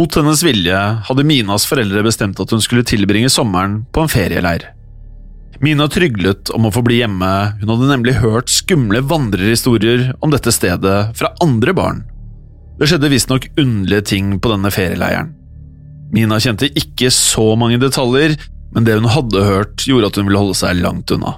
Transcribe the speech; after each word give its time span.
Mot 0.00 0.16
hennes 0.16 0.40
vilje 0.40 0.76
hadde 1.04 1.24
Minas 1.28 1.66
foreldre 1.68 2.00
bestemt 2.06 2.38
at 2.40 2.52
hun 2.54 2.62
skulle 2.64 2.86
tilbringe 2.88 3.28
sommeren 3.28 3.82
på 3.92 4.00
en 4.00 4.08
ferieleir. 4.08 4.62
Mina 5.60 5.90
tryglet 5.92 6.48
om 6.56 6.64
å 6.64 6.70
få 6.72 6.80
bli 6.86 7.02
hjemme, 7.02 7.28
hun 7.60 7.72
hadde 7.74 7.88
nemlig 7.90 8.14
hørt 8.22 8.48
skumle 8.48 9.02
vandrerhistorier 9.04 10.06
om 10.24 10.32
dette 10.32 10.54
stedet 10.56 11.10
fra 11.18 11.34
andre 11.44 11.76
barn. 11.76 12.00
Det 12.80 12.88
skjedde 12.88 13.12
visstnok 13.12 13.50
underlige 13.60 14.06
ting 14.14 14.32
på 14.40 14.54
denne 14.54 14.72
ferieleiren. 14.72 15.34
Mina 16.16 16.40
kjente 16.40 16.72
ikke 16.80 17.12
så 17.12 17.50
mange 17.60 17.76
detaljer, 17.84 18.38
men 18.72 18.88
det 18.88 18.96
hun 18.96 19.12
hadde 19.12 19.44
hørt, 19.50 19.84
gjorde 19.84 20.08
at 20.08 20.16
hun 20.16 20.30
ville 20.30 20.40
holde 20.46 20.56
seg 20.62 20.80
langt 20.80 21.12
unna. 21.12 21.36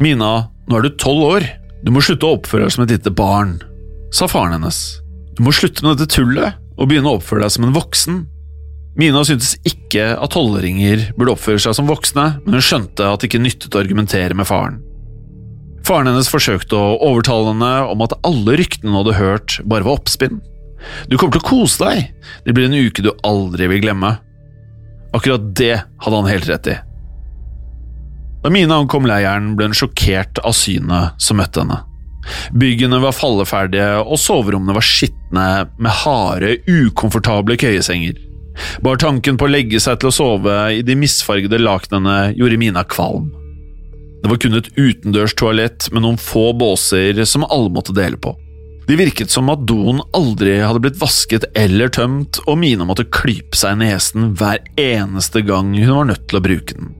Mina, 0.00 0.32
nå 0.64 0.80
er 0.80 0.88
du 0.88 0.96
tolv 0.96 1.28
år, 1.28 1.52
du 1.84 1.92
må 1.92 2.00
slutte 2.00 2.24
å 2.24 2.38
oppføre 2.38 2.64
deg 2.64 2.78
som 2.78 2.88
et 2.88 2.96
lite 2.96 3.12
barn, 3.12 3.58
sa 4.16 4.32
faren 4.32 4.56
hennes. 4.56 4.84
Du 5.36 5.44
må 5.44 5.52
slutte 5.52 5.84
med 5.84 5.98
dette 5.98 6.14
tullet 6.14 6.63
og 6.78 6.88
begynne 6.90 7.10
å 7.10 7.18
oppføre 7.18 7.44
deg 7.44 7.54
som 7.54 7.66
en 7.66 7.74
voksen. 7.76 8.24
Mina 8.98 9.24
syntes 9.26 9.56
ikke 9.66 10.12
at 10.14 10.34
tolvåringer 10.34 11.08
burde 11.18 11.34
oppføre 11.34 11.62
seg 11.62 11.74
som 11.76 11.88
voksne, 11.90 12.26
men 12.44 12.58
hun 12.58 12.64
skjønte 12.64 13.08
at 13.10 13.22
det 13.22 13.30
ikke 13.30 13.42
nyttet 13.42 13.74
å 13.74 13.82
argumentere 13.82 14.36
med 14.38 14.48
faren. 14.48 14.80
Faren 15.84 16.08
hennes 16.08 16.30
forsøkte 16.32 16.78
å 16.78 16.96
overtale 17.10 17.50
henne 17.52 17.72
om 17.92 18.04
at 18.06 18.14
alle 18.24 18.56
ryktene 18.56 18.92
hun 18.92 19.00
hadde 19.02 19.18
hørt, 19.18 19.58
bare 19.68 19.84
var 19.84 19.98
oppspinn. 19.98 20.40
Du 21.10 21.18
kommer 21.18 21.36
til 21.36 21.42
å 21.42 21.48
kose 21.48 21.80
deg, 21.82 22.12
det 22.46 22.54
blir 22.56 22.70
en 22.70 22.78
uke 22.86 23.04
du 23.04 23.10
aldri 23.26 23.68
vil 23.72 23.82
glemme. 23.84 24.14
Akkurat 25.14 25.50
det 25.58 25.74
hadde 25.82 26.20
han 26.20 26.30
helt 26.30 26.48
rett 26.50 26.70
i. 26.72 26.76
Da 28.44 28.52
Mina 28.52 28.76
ankom 28.80 29.06
leiren, 29.08 29.54
ble 29.56 29.70
hun 29.70 29.76
sjokkert 29.76 30.40
av 30.44 30.56
synet 30.56 31.20
som 31.22 31.38
møtte 31.40 31.62
henne. 31.62 31.80
Byggene 32.56 33.00
var 33.02 33.16
falleferdige, 33.16 33.88
og 34.04 34.20
soverommene 34.20 34.76
var 34.76 34.84
skitne 34.84 35.48
med 35.76 35.98
harde, 36.04 36.56
ukomfortable 36.68 37.58
køyesenger. 37.60 38.20
Bare 38.84 39.00
tanken 39.02 39.38
på 39.38 39.48
å 39.48 39.50
legge 39.50 39.80
seg 39.82 39.98
til 40.00 40.10
å 40.10 40.14
sove 40.14 40.58
i 40.76 40.82
de 40.86 40.96
misfargede 40.98 41.58
lakenene 41.62 42.34
gjorde 42.38 42.60
Mina 42.60 42.84
kvalm. 42.86 43.32
Det 44.22 44.30
var 44.30 44.40
kun 44.40 44.56
et 44.56 44.70
utendørs 44.78 45.34
toalett 45.36 45.90
med 45.92 46.04
noen 46.04 46.20
få 46.20 46.52
båser 46.56 47.18
som 47.28 47.44
alle 47.44 47.72
måtte 47.74 47.96
dele 47.96 48.16
på. 48.16 48.32
Det 48.84 48.96
virket 49.00 49.32
som 49.32 49.48
at 49.52 49.64
doen 49.68 50.02
aldri 50.16 50.58
hadde 50.60 50.80
blitt 50.84 51.00
vasket 51.00 51.46
eller 51.56 51.92
tømt, 51.92 52.40
og 52.44 52.58
Mina 52.60 52.86
måtte 52.88 53.06
klype 53.08 53.56
seg 53.56 53.78
i 53.78 53.86
nesen 53.86 54.34
hver 54.38 54.60
eneste 54.80 55.44
gang 55.44 55.72
hun 55.76 55.96
var 55.98 56.10
nødt 56.12 56.26
til 56.28 56.40
å 56.40 56.44
bruke 56.44 56.76
den. 56.76 56.92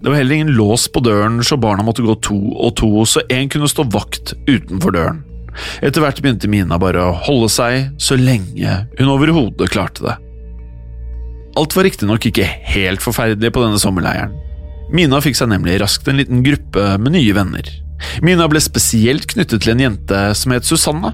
Det 0.00 0.08
var 0.08 0.16
heller 0.16 0.34
ingen 0.34 0.54
lås 0.56 0.88
på 0.88 1.02
døren, 1.04 1.42
så 1.44 1.58
barna 1.60 1.84
måtte 1.84 2.04
gå 2.04 2.14
to 2.24 2.38
og 2.56 2.72
to, 2.80 2.88
så 3.04 3.20
én 3.28 3.50
kunne 3.52 3.68
stå 3.68 3.84
vakt 3.92 4.32
utenfor 4.48 4.96
døren. 4.96 5.20
Etter 5.84 6.00
hvert 6.00 6.20
begynte 6.22 6.48
Mina 6.48 6.78
bare 6.80 7.02
å 7.04 7.16
holde 7.26 7.50
seg 7.52 7.90
så 8.00 8.16
lenge 8.16 8.84
hun 8.96 9.10
overhodet 9.12 9.72
klarte 9.72 10.06
det. 10.06 10.16
Alt 11.58 11.74
var 11.76 11.84
riktignok 11.84 12.28
ikke 12.30 12.46
helt 12.46 13.02
forferdelig 13.02 13.50
på 13.52 13.64
denne 13.64 13.80
sommerleiren. 13.82 14.32
Mina 14.94 15.20
fikk 15.22 15.36
seg 15.38 15.50
nemlig 15.52 15.80
raskt 15.82 16.08
en 16.08 16.18
liten 16.18 16.44
gruppe 16.46 16.94
med 17.02 17.14
nye 17.14 17.34
venner. 17.36 17.66
Mina 18.24 18.46
ble 18.48 18.62
spesielt 18.62 19.26
knyttet 19.30 19.62
til 19.62 19.74
en 19.74 19.84
jente 19.84 20.22
som 20.38 20.54
het 20.54 20.66
Susanne. 20.66 21.12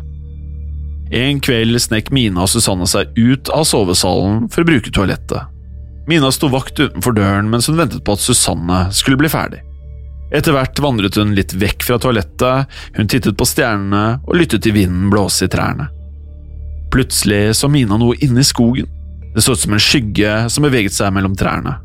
En 1.16 1.40
kveld 1.42 1.78
snek 1.82 2.12
Mina 2.14 2.44
og 2.44 2.52
Susanne 2.52 2.86
seg 2.90 3.16
ut 3.18 3.50
av 3.54 3.66
sovesalen 3.68 4.46
for 4.52 4.62
å 4.62 4.68
bruke 4.70 4.92
toalettet. 4.94 5.55
Mina 6.06 6.30
sto 6.30 6.48
vakt 6.52 6.78
utenfor 6.78 7.16
døren 7.16 7.48
mens 7.50 7.66
hun 7.70 7.78
ventet 7.80 8.04
på 8.06 8.14
at 8.14 8.22
Susanne 8.22 8.86
skulle 8.94 9.18
bli 9.18 9.30
ferdig. 9.30 9.62
Etter 10.34 10.54
hvert 10.54 10.78
vandret 10.82 11.18
hun 11.18 11.34
litt 11.36 11.54
vekk 11.54 11.86
fra 11.86 11.98
toalettet, 12.02 12.70
hun 12.98 13.10
tittet 13.10 13.36
på 13.38 13.46
stjernene 13.46 14.20
og 14.26 14.38
lyttet 14.38 14.64
til 14.66 14.74
vinden 14.74 15.10
blåse 15.10 15.46
i 15.46 15.50
trærne. 15.50 15.88
Plutselig 16.94 17.56
så 17.58 17.70
Mina 17.70 17.98
noe 17.98 18.18
inne 18.22 18.42
i 18.42 18.46
skogen. 18.46 18.88
Det 19.34 19.44
så 19.44 19.54
ut 19.54 19.62
som 19.62 19.74
en 19.76 19.82
skygge 19.82 20.32
som 20.50 20.66
beveget 20.66 20.94
seg 20.96 21.12
mellom 21.14 21.34
trærne. 21.38 21.76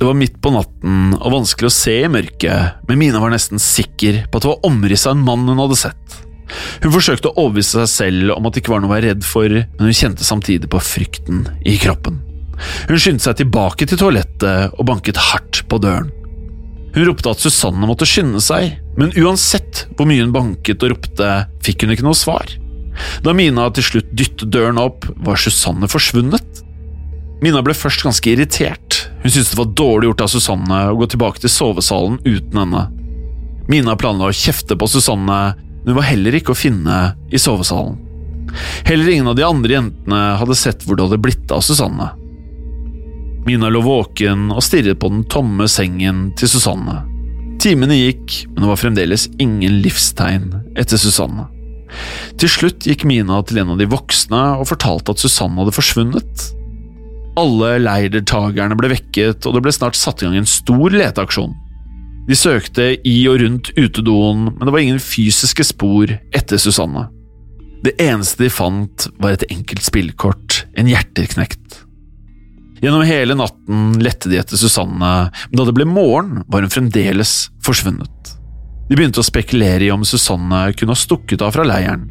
Det 0.00 0.08
var 0.08 0.18
midt 0.18 0.40
på 0.42 0.50
natten 0.50 1.14
og 1.20 1.32
vanskelig 1.36 1.70
å 1.70 1.74
se 1.76 1.94
i 2.02 2.10
mørket, 2.10 2.82
men 2.88 3.00
Mina 3.00 3.20
var 3.22 3.32
nesten 3.32 3.62
sikker 3.62 4.24
på 4.26 4.40
at 4.40 4.44
det 4.44 4.50
var 4.50 4.68
omrisset 4.68 5.12
av 5.12 5.16
en 5.16 5.24
mann 5.28 5.46
hun 5.48 5.62
hadde 5.62 5.78
sett. 5.84 6.20
Hun 6.82 6.92
forsøkte 6.92 7.30
å 7.30 7.46
overbevise 7.46 7.84
seg 7.84 7.92
selv 7.92 8.34
om 8.34 8.48
at 8.48 8.56
det 8.56 8.64
ikke 8.64 8.74
var 8.74 8.82
noe 8.84 8.90
å 8.90 8.96
være 8.96 9.12
redd 9.12 9.24
for, 9.24 9.48
men 9.48 9.88
hun 9.88 9.96
kjente 9.96 10.26
samtidig 10.26 10.68
på 10.72 10.82
frykten 10.82 11.46
i 11.64 11.78
kroppen. 11.80 12.20
Hun 12.88 13.00
skyndte 13.00 13.28
seg 13.28 13.40
tilbake 13.40 13.88
til 13.88 14.00
toalettet 14.00 14.76
og 14.78 14.86
banket 14.88 15.20
hardt 15.30 15.62
på 15.70 15.80
døren. 15.82 16.10
Hun 16.94 17.08
ropte 17.08 17.32
at 17.32 17.42
Susanne 17.42 17.88
måtte 17.90 18.06
skynde 18.06 18.42
seg, 18.42 18.76
men 18.98 19.14
uansett 19.18 19.86
hvor 19.96 20.06
mye 20.06 20.22
hun 20.22 20.34
banket 20.34 20.84
og 20.86 20.94
ropte, 20.94 21.30
fikk 21.66 21.82
hun 21.82 21.94
ikke 21.94 22.06
noe 22.06 22.18
svar. 22.18 22.46
Da 23.26 23.34
Mina 23.34 23.66
til 23.74 23.86
slutt 23.88 24.12
dyttet 24.14 24.52
døren 24.54 24.78
opp, 24.78 25.08
var 25.26 25.40
Susanne 25.40 25.90
forsvunnet. 25.90 26.62
Mina 27.42 27.64
ble 27.66 27.74
først 27.74 28.06
ganske 28.06 28.30
irritert, 28.30 29.04
hun 29.24 29.32
syntes 29.32 29.50
det 29.50 29.58
var 29.58 29.74
dårlig 29.76 30.10
gjort 30.10 30.22
av 30.26 30.30
Susanne 30.30 30.80
å 30.92 30.96
gå 31.00 31.08
tilbake 31.10 31.42
til 31.42 31.52
sovesalen 31.52 32.20
uten 32.22 32.60
henne. 32.60 32.86
Mina 33.72 33.96
planla 33.98 34.30
å 34.30 34.36
kjefte 34.36 34.76
på 34.78 34.88
Susanne, 34.92 35.38
men 35.56 35.90
hun 35.90 35.98
var 35.98 36.06
heller 36.10 36.36
ikke 36.38 36.54
å 36.54 36.58
finne 36.58 36.98
i 37.32 37.40
sovesalen. 37.40 37.98
Heller 38.86 39.10
ingen 39.10 39.30
av 39.32 39.38
de 39.38 39.46
andre 39.46 39.78
jentene 39.78 40.20
hadde 40.38 40.56
sett 40.58 40.84
hvor 40.84 40.96
det 40.96 41.08
hadde 41.08 41.22
blitt 41.24 41.54
av 41.54 41.64
Susanne. 41.64 42.12
Mina 43.44 43.68
lå 43.68 43.82
våken 43.84 44.48
og 44.54 44.62
stirret 44.64 44.96
på 45.02 45.10
den 45.12 45.24
tomme 45.28 45.66
sengen 45.68 46.30
til 46.38 46.48
Susanne. 46.48 47.02
Timene 47.60 47.96
gikk, 47.98 48.38
men 48.50 48.64
det 48.64 48.70
var 48.70 48.80
fremdeles 48.80 49.26
ingen 49.40 49.82
livstegn 49.84 50.48
etter 50.80 51.00
Susanne. 51.00 51.46
Til 52.40 52.50
slutt 52.50 52.88
gikk 52.88 53.04
Mina 53.06 53.42
til 53.46 53.60
en 53.60 53.74
av 53.74 53.80
de 53.80 53.88
voksne 53.90 54.40
og 54.58 54.68
fortalte 54.72 55.12
at 55.12 55.20
Susanne 55.20 55.60
hadde 55.60 55.76
forsvunnet. 55.76 56.46
Alle 57.38 57.76
leirdeltakerne 57.82 58.78
ble 58.78 58.94
vekket, 58.94 59.44
og 59.44 59.56
det 59.56 59.64
ble 59.66 59.74
snart 59.74 59.98
satt 59.98 60.22
i 60.22 60.28
gang 60.28 60.40
en 60.40 60.48
stor 60.48 60.94
leteaksjon. 60.94 61.52
De 62.24 62.38
søkte 62.38 62.94
i 63.04 63.16
og 63.28 63.42
rundt 63.42 63.74
utedoen, 63.76 64.48
men 64.54 64.64
det 64.64 64.72
var 64.72 64.80
ingen 64.80 65.02
fysiske 65.02 65.66
spor 65.68 66.16
etter 66.32 66.60
Susanne. 66.62 67.10
Det 67.84 67.92
eneste 68.00 68.46
de 68.46 68.48
fant, 68.48 69.10
var 69.20 69.36
et 69.36 69.44
enkelt 69.52 69.84
spillkort, 69.84 70.62
en 70.80 70.88
hjerterknekt. 70.88 71.83
Gjennom 72.84 73.02
hele 73.08 73.32
natten 73.38 73.94
lette 74.04 74.28
de 74.28 74.36
etter 74.36 74.60
Susanne, 74.60 75.12
men 75.48 75.56
da 75.56 75.64
det 75.64 75.72
ble 75.72 75.86
morgen, 75.88 76.42
var 76.52 76.60
hun 76.60 76.72
fremdeles 76.72 77.46
forsvunnet. 77.64 78.34
De 78.90 78.98
begynte 78.98 79.22
å 79.22 79.24
spekulere 79.24 79.86
i 79.86 79.92
om 79.94 80.04
Susanne 80.04 80.66
kunne 80.76 80.92
ha 80.92 81.00
stukket 81.00 81.40
av 81.40 81.54
fra 81.56 81.64
leiren. 81.64 82.04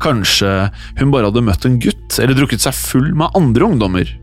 Kanskje 0.00 0.70
hun 0.96 1.12
bare 1.12 1.28
hadde 1.28 1.44
møtt 1.44 1.68
en 1.68 1.76
gutt 1.76 2.16
eller 2.16 2.38
drukket 2.38 2.64
seg 2.64 2.72
full 2.72 3.12
med 3.12 3.36
andre 3.36 3.68
ungdommer. 3.68 4.16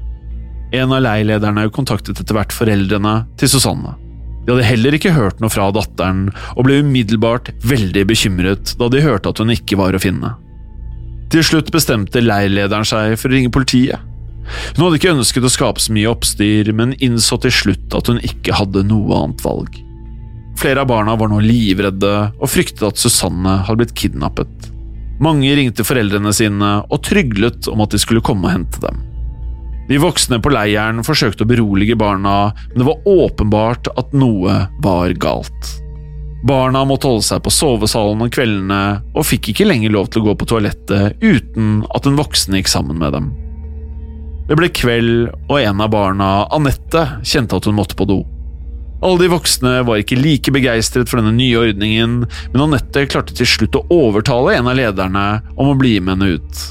En 0.74 0.90
av 0.90 1.06
leilederne 1.06 1.70
kontaktet 1.70 2.18
etter 2.18 2.34
hvert 2.34 2.56
foreldrene 2.56 3.16
til 3.38 3.54
Susanne. 3.54 3.94
De 4.42 4.56
hadde 4.56 4.66
heller 4.72 4.98
ikke 4.98 5.14
hørt 5.14 5.38
noe 5.38 5.54
fra 5.54 5.70
datteren, 5.70 6.32
og 6.58 6.66
ble 6.66 6.82
umiddelbart 6.82 7.54
veldig 7.62 8.08
bekymret 8.10 8.74
da 8.82 8.90
de 8.90 9.06
hørte 9.06 9.30
at 9.30 9.38
hun 9.38 9.54
ikke 9.54 9.78
var 9.78 9.94
å 9.94 10.02
finne. 10.02 10.34
Til 11.30 11.46
slutt 11.46 11.70
bestemte 11.72 12.26
leirlederen 12.26 12.90
seg 12.90 13.20
for 13.22 13.30
å 13.30 13.38
ringe 13.38 13.54
politiet. 13.54 14.02
Hun 14.76 14.86
hadde 14.86 15.00
ikke 15.00 15.14
ønsket 15.16 15.48
å 15.48 15.52
skape 15.52 15.84
så 15.84 15.94
mye 15.96 16.10
oppstyr, 16.12 16.72
men 16.76 16.96
innså 17.04 17.40
til 17.44 17.54
slutt 17.56 17.96
at 17.98 18.12
hun 18.12 18.22
ikke 18.26 18.56
hadde 18.58 18.86
noe 18.88 19.24
annet 19.24 19.46
valg. 19.46 19.80
Flere 20.62 20.84
av 20.84 20.92
barna 20.92 21.16
var 21.18 21.32
nå 21.32 21.40
livredde 21.42 22.14
og 22.38 22.52
fryktet 22.52 22.84
at 22.86 23.00
Susanne 23.02 23.62
hadde 23.66 23.82
blitt 23.82 23.96
kidnappet. 23.98 24.72
Mange 25.22 25.54
ringte 25.58 25.86
foreldrene 25.86 26.34
sine 26.34 26.74
og 26.88 27.02
tryglet 27.06 27.70
om 27.72 27.82
at 27.84 27.94
de 27.94 28.02
skulle 28.02 28.24
komme 28.26 28.50
og 28.50 28.56
hente 28.56 28.82
dem. 28.84 29.00
De 29.90 30.00
voksne 30.02 30.40
på 30.42 30.52
leiren 30.54 31.02
forsøkte 31.04 31.44
å 31.44 31.50
berolige 31.50 31.98
barna, 32.00 32.54
men 32.72 32.80
det 32.80 32.88
var 32.88 33.08
åpenbart 33.10 33.90
at 34.00 34.14
noe 34.16 34.62
var 34.82 35.14
galt. 35.20 35.72
Barna 36.48 36.82
måtte 36.90 37.10
holde 37.10 37.26
seg 37.26 37.44
på 37.46 37.54
sovesalen 37.54 38.24
om 38.24 38.32
kveldene 38.34 38.82
og 39.14 39.28
fikk 39.28 39.52
ikke 39.52 39.68
lenger 39.68 39.94
lov 39.94 40.10
til 40.10 40.24
å 40.24 40.32
gå 40.32 40.38
på 40.40 40.48
toalettet 40.50 41.22
uten 41.22 41.82
at 41.94 42.08
en 42.10 42.18
voksen 42.18 42.58
gikk 42.58 42.72
sammen 42.72 42.98
med 43.02 43.14
dem. 43.14 43.30
Det 44.52 44.58
ble 44.60 44.68
kveld, 44.76 45.30
og 45.48 45.62
en 45.62 45.80
av 45.80 45.94
barna, 45.94 46.30
Anette, 46.52 47.06
kjente 47.24 47.56
at 47.56 47.70
hun 47.70 47.78
måtte 47.78 47.96
på 47.96 48.04
do. 48.04 48.18
Alle 49.00 49.22
de 49.22 49.30
voksne 49.32 49.78
var 49.88 50.02
ikke 50.02 50.18
like 50.20 50.52
begeistret 50.52 51.08
for 51.08 51.22
denne 51.22 51.32
nye 51.38 51.56
ordningen, 51.56 52.18
men 52.52 52.64
Anette 52.66 53.06
klarte 53.08 53.32
til 53.32 53.48
slutt 53.48 53.78
å 53.80 53.86
overtale 53.96 54.58
en 54.58 54.68
av 54.68 54.76
lederne 54.76 55.24
om 55.56 55.72
å 55.72 55.78
bli 55.80 55.94
med 56.04 56.18
henne 56.18 56.36
ut. 56.36 56.64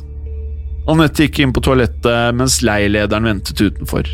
Anette 0.93 1.25
gikk 1.25 1.41
inn 1.41 1.55
på 1.56 1.62
toalettet 1.65 2.37
mens 2.37 2.59
leilederen 2.61 3.31
ventet 3.31 3.65
utenfor. 3.65 4.12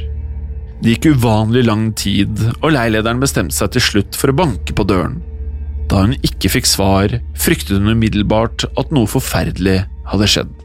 Det 0.78 0.94
gikk 0.94 1.10
uvanlig 1.18 1.64
lang 1.66 1.88
tid, 1.98 2.38
og 2.60 2.70
leilederen 2.70 3.18
bestemte 3.18 3.58
seg 3.58 3.74
til 3.74 3.86
slutt 3.88 4.20
for 4.20 4.30
å 4.30 4.38
banke 4.44 4.78
på 4.78 4.86
døren. 4.86 5.18
Da 5.90 6.04
hun 6.04 6.14
ikke 6.22 6.54
fikk 6.54 6.70
svar, 6.70 7.18
fryktet 7.34 7.80
hun 7.80 7.90
umiddelbart 7.98 8.68
at 8.78 8.94
noe 8.94 9.10
forferdelig 9.10 9.80
hadde 10.06 10.30
skjedd. 10.30 10.56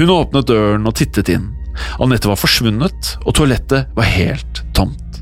Hun 0.00 0.16
åpnet 0.16 0.48
døren 0.48 0.88
og 0.88 0.96
tittet 0.96 1.28
inn. 1.36 1.50
Anette 2.02 2.30
var 2.30 2.40
forsvunnet, 2.40 3.14
og 3.24 3.36
toalettet 3.38 3.92
var 3.96 4.08
helt 4.08 4.62
tomt. 4.76 5.20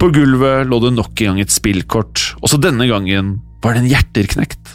På 0.00 0.10
gulvet 0.12 0.66
lå 0.68 0.80
det 0.82 0.94
nok 0.96 1.20
en 1.22 1.32
gang 1.32 1.42
et 1.44 1.54
spillkort, 1.54 2.34
også 2.44 2.60
denne 2.60 2.88
gangen 2.90 3.38
var 3.64 3.74
det 3.74 3.84
en 3.84 3.92
hjerterknekt. 3.92 4.74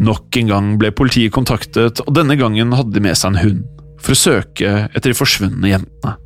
Nok 0.00 0.36
en 0.40 0.50
gang 0.50 0.72
ble 0.80 0.90
politiet 0.96 1.34
kontaktet, 1.34 2.02
og 2.02 2.14
denne 2.16 2.36
gangen 2.40 2.74
hadde 2.74 2.96
de 2.96 3.02
med 3.04 3.18
seg 3.18 3.34
en 3.34 3.42
hund, 3.42 3.64
for 4.02 4.16
å 4.16 4.18
søke 4.18 4.72
etter 4.90 5.12
de 5.12 5.18
forsvunne 5.18 5.70
jentene. 5.70 6.16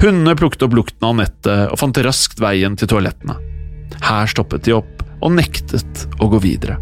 Hundene 0.00 0.36
plukket 0.38 0.64
opp 0.66 0.74
lukten 0.78 1.04
av 1.04 1.14
Anette 1.14 1.56
og 1.68 1.78
fant 1.80 1.98
raskt 2.06 2.40
veien 2.40 2.78
til 2.78 2.88
toalettene. 2.90 3.36
Her 4.06 4.30
stoppet 4.30 4.64
de 4.66 4.74
opp 4.76 5.04
og 5.20 5.34
nektet 5.36 6.06
å 6.22 6.28
gå 6.32 6.40
videre. 6.42 6.78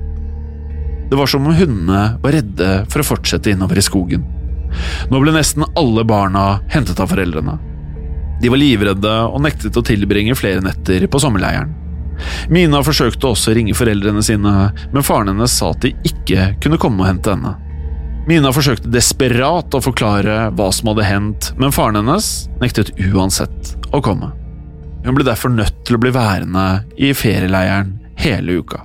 Det 1.11 1.19
var 1.19 1.29
som 1.31 1.45
om 1.47 1.55
hundene 1.55 2.17
var 2.23 2.35
redde 2.35 2.71
for 2.91 3.03
å 3.03 3.07
fortsette 3.07 3.53
innover 3.53 3.79
i 3.79 3.85
skogen. 3.85 4.25
Nå 5.11 5.21
ble 5.23 5.35
nesten 5.35 5.67
alle 5.79 6.05
barna 6.09 6.61
hentet 6.73 7.01
av 7.01 7.13
foreldrene. 7.13 7.59
De 8.43 8.51
var 8.51 8.61
livredde 8.61 9.15
og 9.31 9.43
nektet 9.45 9.77
å 9.77 9.85
tilbringe 9.87 10.37
flere 10.37 10.63
netter 10.65 11.07
på 11.09 11.21
sommerleiren. 11.23 11.73
Mina 12.53 12.83
forsøkte 12.87 13.31
også 13.31 13.53
å 13.53 13.57
ringe 13.57 13.75
foreldrene 13.77 14.23
sine, 14.23 14.55
men 14.93 15.07
faren 15.07 15.33
hennes 15.33 15.55
sa 15.59 15.73
at 15.73 15.83
de 15.83 15.95
ikke 16.07 16.53
kunne 16.63 16.79
komme 16.81 17.03
og 17.03 17.11
hente 17.11 17.35
henne. 17.35 17.55
Mina 18.29 18.55
forsøkte 18.57 18.93
desperat 18.93 19.75
å 19.77 19.83
forklare 19.85 20.49
hva 20.57 20.71
som 20.73 20.89
hadde 20.93 21.09
hendt, 21.09 21.51
men 21.61 21.75
faren 21.75 22.01
hennes 22.01 22.49
nektet 22.63 22.95
uansett 23.11 23.75
å 23.93 24.01
komme. 24.05 24.31
Hun 25.05 25.17
ble 25.19 25.27
derfor 25.27 25.53
nødt 25.53 25.83
til 25.85 25.99
å 25.99 26.01
bli 26.01 26.13
værende 26.15 26.85
i 26.97 27.13
ferieleiren 27.17 27.99
hele 28.21 28.61
uka. 28.63 28.81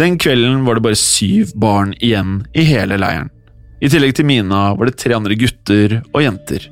Den 0.00 0.16
kvelden 0.18 0.64
var 0.66 0.78
det 0.78 0.86
bare 0.88 0.98
syv 0.98 1.52
barn 1.54 1.92
igjen 2.00 2.40
i 2.58 2.64
hele 2.66 2.98
leiren. 2.98 3.30
I 3.82 3.90
tillegg 3.90 4.14
til 4.14 4.28
Mina 4.28 4.68
var 4.78 4.86
det 4.86 4.98
tre 5.00 5.16
andre 5.16 5.34
gutter 5.34 5.98
og 6.12 6.20
jenter. 6.22 6.68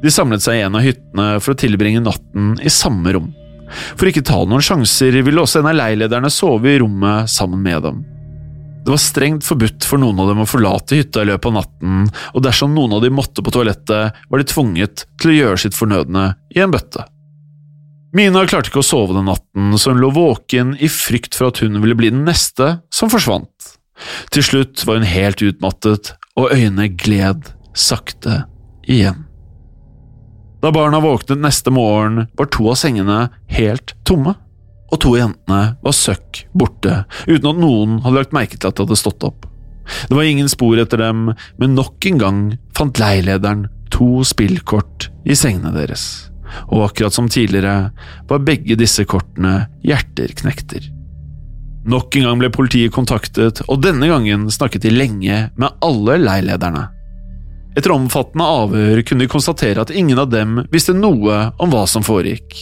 De 0.00 0.12
samlet 0.12 0.40
seg 0.40 0.56
i 0.56 0.62
en 0.64 0.78
av 0.78 0.84
hyttene 0.86 1.26
for 1.42 1.52
å 1.52 1.58
tilbringe 1.60 2.00
natten 2.00 2.54
i 2.64 2.72
samme 2.72 3.12
rom. 3.12 3.32
For 3.68 4.08
ikke 4.08 4.24
ta 4.24 4.38
noen 4.48 4.64
sjanser 4.64 5.18
ville 5.26 5.42
også 5.42 5.60
en 5.60 5.68
av 5.68 5.76
leilederne 5.76 6.30
sove 6.32 6.72
i 6.72 6.78
rommet 6.80 7.28
sammen 7.28 7.60
med 7.60 7.84
dem. 7.84 8.00
Det 8.86 8.94
var 8.94 9.02
strengt 9.02 9.44
forbudt 9.44 9.84
for 9.84 10.00
noen 10.00 10.22
av 10.22 10.30
dem 10.30 10.40
å 10.40 10.48
forlate 10.48 10.96
hytta 10.96 11.20
i 11.20 11.28
løpet 11.28 11.50
av 11.50 11.56
natten, 11.58 12.06
og 12.32 12.44
dersom 12.46 12.72
noen 12.72 12.94
av 12.96 13.04
dem 13.04 13.18
måtte 13.18 13.44
på 13.44 13.52
toalettet, 13.52 14.16
var 14.30 14.40
de 14.40 14.48
tvunget 14.48 15.04
til 15.20 15.34
å 15.34 15.36
gjøre 15.36 15.60
sitt 15.60 15.76
fornødne 15.76 16.30
i 16.56 16.62
en 16.64 16.72
bøtte. 16.72 17.04
Mina 18.16 18.46
klarte 18.48 18.72
ikke 18.72 18.80
å 18.80 18.88
sove 18.88 19.12
den 19.18 19.28
natten, 19.28 19.74
så 19.76 19.92
hun 19.92 20.00
lå 20.00 20.08
våken 20.16 20.78
i 20.80 20.88
frykt 20.88 21.36
for 21.36 21.50
at 21.50 21.60
hun 21.60 21.76
ville 21.82 21.98
bli 21.98 22.08
den 22.14 22.24
neste 22.24 22.78
som 22.88 23.12
forsvant. 23.12 23.74
Til 24.34 24.44
slutt 24.46 24.84
var 24.86 25.00
hun 25.00 25.08
helt 25.08 25.42
utmattet, 25.42 26.12
og 26.38 26.52
øynene 26.54 26.88
gled 26.94 27.50
sakte 27.78 28.44
igjen. 28.86 29.24
Da 30.62 30.72
barna 30.74 30.98
våknet 31.02 31.38
neste 31.38 31.70
morgen, 31.70 32.26
var 32.38 32.50
to 32.50 32.66
av 32.72 32.78
sengene 32.80 33.28
helt 33.54 33.94
tomme, 34.08 34.34
og 34.88 35.00
to 35.02 35.12
av 35.14 35.20
jentene 35.20 35.60
var 35.84 35.94
søkk 35.94 36.44
borte, 36.56 37.02
uten 37.28 37.50
at 37.52 37.60
noen 37.60 38.00
hadde 38.02 38.16
lagt 38.18 38.34
merke 38.34 38.58
til 38.58 38.70
at 38.70 38.78
de 38.78 38.86
hadde 38.86 38.98
stått 38.98 39.26
opp. 39.28 39.46
Det 40.08 40.16
var 40.16 40.26
ingen 40.26 40.50
spor 40.50 40.80
etter 40.80 41.00
dem, 41.00 41.30
men 41.60 41.76
nok 41.78 42.04
en 42.10 42.20
gang 42.20 42.40
fant 42.76 43.00
leilederen 43.00 43.68
to 43.94 44.24
spillkort 44.26 45.08
i 45.28 45.36
sengene 45.38 45.72
deres, 45.76 46.28
og 46.68 46.88
akkurat 46.90 47.14
som 47.14 47.30
tidligere 47.30 47.90
var 48.28 48.44
begge 48.44 48.76
disse 48.80 49.06
kortene 49.08 49.68
hjerterknekter. 49.86 50.90
Nok 51.88 52.16
en 52.16 52.26
gang 52.28 52.40
ble 52.42 52.50
politiet 52.52 52.92
kontaktet, 52.92 53.62
og 53.64 53.80
denne 53.80 54.10
gangen 54.10 54.48
snakket 54.52 54.84
de 54.84 54.92
lenge 54.92 55.38
med 55.56 55.84
alle 55.84 56.18
leilederne. 56.20 56.84
Etter 57.78 57.94
omfattende 57.94 58.44
avhør 58.44 59.00
kunne 59.06 59.24
de 59.24 59.30
konstatere 59.30 59.80
at 59.80 59.92
ingen 59.94 60.18
av 60.18 60.28
dem 60.32 60.64
visste 60.72 60.92
noe 60.96 61.38
om 61.62 61.72
hva 61.72 61.84
som 61.88 62.04
foregikk. 62.04 62.58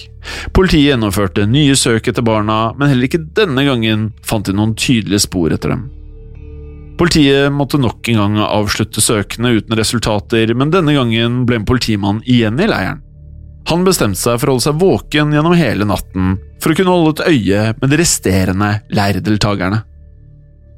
Politiet 0.54 0.92
gjennomførte 0.92 1.46
nye 1.48 1.74
søk 1.78 2.10
etter 2.10 2.26
barna, 2.26 2.74
men 2.76 2.92
heller 2.92 3.08
ikke 3.08 3.24
denne 3.38 3.64
gangen 3.66 4.10
fant 4.26 4.46
de 4.46 4.54
noen 4.54 4.76
tydelige 4.78 5.24
spor 5.24 5.54
etter 5.56 5.74
dem. 5.74 5.86
Politiet 7.00 7.50
måtte 7.52 7.80
nok 7.80 8.08
en 8.12 8.20
gang 8.22 8.38
avslutte 8.44 9.02
søkene 9.04 9.56
uten 9.58 9.76
resultater, 9.76 10.54
men 10.54 10.70
denne 10.72 10.94
gangen 10.96 11.42
ble 11.48 11.60
en 11.60 11.66
politimann 11.68 12.22
igjen 12.24 12.60
i 12.62 12.70
leiren. 12.70 13.02
Han 13.66 13.82
bestemte 13.86 14.20
seg 14.20 14.38
for 14.38 14.48
å 14.48 14.54
holde 14.54 14.66
seg 14.68 14.78
våken 14.78 15.32
gjennom 15.34 15.56
hele 15.58 15.86
natten 15.88 16.36
for 16.62 16.72
å 16.72 16.78
kunne 16.78 16.92
holde 16.92 17.16
et 17.16 17.32
øye 17.32 17.62
med 17.80 17.90
de 17.90 17.98
resterende 17.98 18.70
leirdeltakerne. 18.94 19.82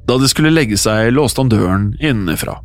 Da 0.09 0.17
de 0.17 0.29
skulle 0.29 0.53
legge 0.53 0.77
seg, 0.79 1.11
låste 1.13 1.43
han 1.43 1.51
døren 1.51 1.91
innenfra. 2.01 2.57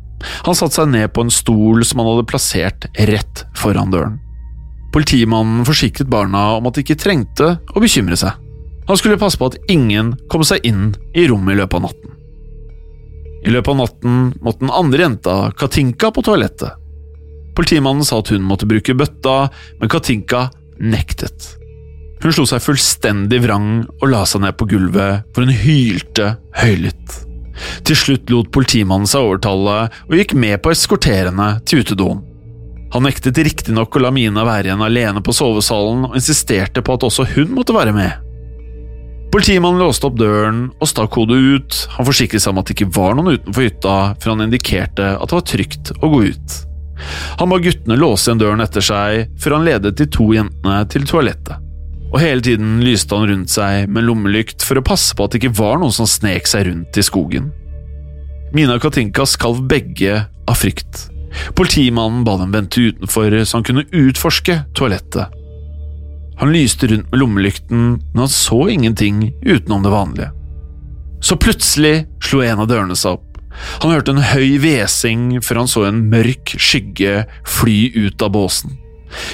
Han 0.47 0.57
satte 0.57 0.79
seg 0.79 0.89
ned 0.89 1.11
på 1.13 1.25
en 1.25 1.33
stol 1.33 1.85
som 1.85 2.01
han 2.01 2.09
hadde 2.09 2.29
plassert 2.29 2.87
rett 3.09 3.43
foran 3.57 3.93
døren. 3.93 4.17
Politimannen 4.95 5.65
forsikret 5.67 6.09
barna 6.09 6.55
om 6.55 6.69
at 6.69 6.77
de 6.77 6.85
ikke 6.85 6.97
trengte 6.97 7.57
å 7.75 7.83
bekymre 7.83 8.17
seg. 8.17 8.33
Han 8.87 8.97
skulle 8.97 9.19
passe 9.21 9.37
på 9.37 9.49
at 9.51 9.57
ingen 9.69 10.13
kom 10.31 10.45
seg 10.45 10.65
inn 10.65 10.93
i 11.17 11.25
rommet 11.29 11.53
i 11.55 11.59
løpet 11.59 11.77
av 11.77 11.85
natten. 11.89 12.11
I 13.45 13.53
løpet 13.53 13.73
av 13.73 13.77
natten 13.81 14.19
måtte 14.41 14.63
den 14.63 14.73
andre 14.73 15.05
jenta, 15.05 15.35
Katinka, 15.57 16.09
på 16.13 16.23
toalettet. 16.25 16.81
Politimannen 17.55 18.05
sa 18.05 18.19
at 18.19 18.31
hun 18.33 18.43
måtte 18.45 18.67
bruke 18.67 18.95
bøtta, 18.97 19.35
men 19.79 19.91
Katinka 19.91 20.49
nektet. 20.79 21.55
Hun 22.23 22.33
slo 22.33 22.45
seg 22.49 22.63
fullstendig 22.63 23.41
vrang 23.43 23.85
og 23.99 24.07
la 24.09 24.23
seg 24.27 24.43
ned 24.43 24.55
på 24.59 24.67
gulvet, 24.71 25.27
for 25.35 25.45
hun 25.45 25.55
hylte 25.55 26.35
høylytt. 26.59 27.21
Til 27.87 27.95
slutt 27.95 28.31
lot 28.33 28.51
politimannen 28.51 29.07
seg 29.07 29.23
overtale 29.23 29.85
og 30.09 30.15
gikk 30.17 30.35
med 30.35 30.59
på 30.59 30.71
å 30.71 30.75
eskortere 30.75 31.31
henne 31.31 31.49
til 31.67 31.85
utedoen. 31.85 32.23
Han 32.95 33.03
nektet 33.07 33.39
riktignok 33.43 33.95
å 33.95 34.03
la 34.03 34.11
Mina 34.13 34.45
være 34.47 34.69
igjen 34.69 34.83
alene 34.83 35.23
på 35.23 35.33
sovesalen, 35.35 36.05
og 36.09 36.15
insisterte 36.15 36.83
på 36.85 36.95
at 36.95 37.03
også 37.03 37.25
hun 37.33 37.51
måtte 37.55 37.75
være 37.75 37.95
med. 37.95 38.21
Politimannen 39.33 39.81
låste 39.83 40.07
opp 40.07 40.15
døren 40.15 40.69
og 40.79 40.87
stakk 40.87 41.17
hodet 41.19 41.35
ut, 41.35 41.79
han 41.97 42.07
forsikret 42.07 42.43
seg 42.43 42.53
om 42.53 42.61
at 42.61 42.69
det 42.69 42.77
ikke 42.77 42.93
var 42.95 43.17
noen 43.17 43.35
utenfor 43.35 43.67
hytta, 43.67 43.95
før 44.21 44.35
han 44.35 44.45
indikerte 44.45 45.09
at 45.17 45.27
det 45.27 45.35
var 45.35 45.49
trygt 45.49 45.91
å 45.99 46.11
gå 46.13 46.21
ut. 46.29 46.55
Han 47.39 47.51
ba 47.51 47.59
guttene 47.59 47.97
låse 47.99 48.29
igjen 48.29 48.41
døren 48.41 48.63
etter 48.63 48.83
seg, 48.85 49.31
før 49.41 49.57
han 49.57 49.67
ledet 49.67 49.97
de 49.99 50.07
to 50.11 50.29
jentene 50.35 50.81
til 50.91 51.07
toalettet. 51.09 51.61
Og 52.13 52.21
hele 52.21 52.43
tiden 52.45 52.77
lyste 52.85 53.17
han 53.17 53.27
rundt 53.27 53.51
seg 53.51 53.89
med 53.91 54.05
lommelykt 54.07 54.63
for 54.63 54.79
å 54.79 54.85
passe 54.85 55.15
på 55.15 55.25
at 55.25 55.33
det 55.33 55.41
ikke 55.41 55.57
var 55.57 55.81
noen 55.81 55.95
som 55.95 56.07
snek 56.07 56.47
seg 56.47 56.69
rundt 56.69 56.95
i 56.95 57.03
skogen. 57.03 57.49
Mina 58.55 58.77
og 58.77 58.85
Katinka 58.85 59.25
skalv 59.27 59.65
begge 59.67 60.21
av 60.47 60.55
frykt. 60.55 61.09
Politimannen 61.57 62.23
ba 62.23 62.37
dem 62.39 62.53
vente 62.55 62.79
utenfor 62.79 63.33
så 63.43 63.57
han 63.57 63.67
kunne 63.67 63.87
utforske 63.91 64.61
toalettet. 64.77 65.33
Han 66.39 66.51
lyste 66.51 66.87
rundt 66.87 67.11
med 67.11 67.19
lommelykten, 67.19 67.83
men 68.13 68.23
han 68.23 68.31
så 68.31 68.67
ingenting 68.71 69.33
utenom 69.43 69.83
det 69.83 69.91
vanlige. 69.91 70.31
Så 71.23 71.35
plutselig 71.41 72.05
slo 72.23 72.41
en 72.43 72.63
av 72.63 72.69
dørene 72.71 72.95
seg 72.95 73.17
opp. 73.17 73.24
Han 73.83 73.93
hørte 73.93 74.15
en 74.15 74.25
høy 74.33 74.57
hvesing 74.61 75.27
før 75.45 75.63
han 75.63 75.71
så 75.71 75.85
en 75.87 76.03
mørk 76.11 76.55
skygge 76.57 77.23
fly 77.47 77.77
ut 77.95 78.25
av 78.25 78.33
båsen. 78.35 78.75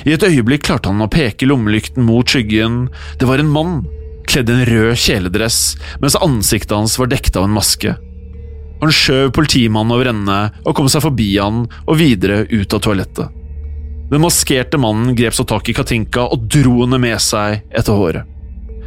I 0.06 0.14
et 0.16 0.26
øyeblikk 0.26 0.68
klarte 0.68 0.92
han 0.92 1.02
å 1.02 1.10
peke 1.12 1.48
lommelykten 1.50 2.06
mot 2.06 2.28
skyggen. 2.28 2.86
Det 3.18 3.28
var 3.30 3.42
en 3.42 3.52
mann, 3.52 3.82
kledd 4.30 4.52
i 4.52 4.56
en 4.60 4.66
rød 4.70 4.96
kjeledress, 5.02 5.60
mens 6.04 6.20
ansiktet 6.22 6.76
hans 6.78 6.98
var 7.02 7.10
dekket 7.12 7.40
av 7.40 7.48
en 7.50 7.56
maske. 7.56 7.96
Han 8.82 8.94
skjøv 8.94 9.30
politimannen 9.38 9.94
over 9.94 10.10
ende 10.10 10.40
og 10.66 10.76
kom 10.78 10.90
seg 10.90 11.04
forbi 11.06 11.30
han 11.38 11.66
og 11.86 11.98
videre 12.00 12.44
ut 12.50 12.74
av 12.74 12.82
toalettet. 12.82 13.38
Den 14.12 14.24
maskerte 14.26 14.80
mannen 14.82 15.16
grep 15.16 15.36
så 15.38 15.46
tak 15.48 15.70
i 15.72 15.76
Katinka 15.78 16.26
og 16.34 16.48
dro 16.52 16.82
henne 16.82 17.00
med 17.00 17.22
seg 17.24 17.62
etter 17.70 17.96
håret. 17.96 18.28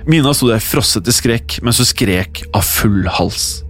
Mina 0.04 0.34
sto 0.36 0.50
der 0.50 0.60
frosset 0.60 1.08
i 1.08 1.14
skrekk 1.16 1.62
mens 1.64 1.78
hun 1.80 1.88
skrek 1.88 2.42
av 2.52 2.66
full 2.66 3.06
hals. 3.08 3.62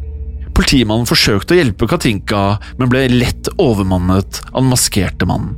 Politimannen 0.54 1.08
forsøkte 1.08 1.56
å 1.56 1.58
hjelpe 1.58 1.88
Katinka, 1.90 2.44
men 2.78 2.90
ble 2.92 3.08
lett 3.10 3.50
overmannet 3.58 4.40
av 4.52 4.62
den 4.62 4.70
maskerte 4.70 5.26
mannen. 5.26 5.56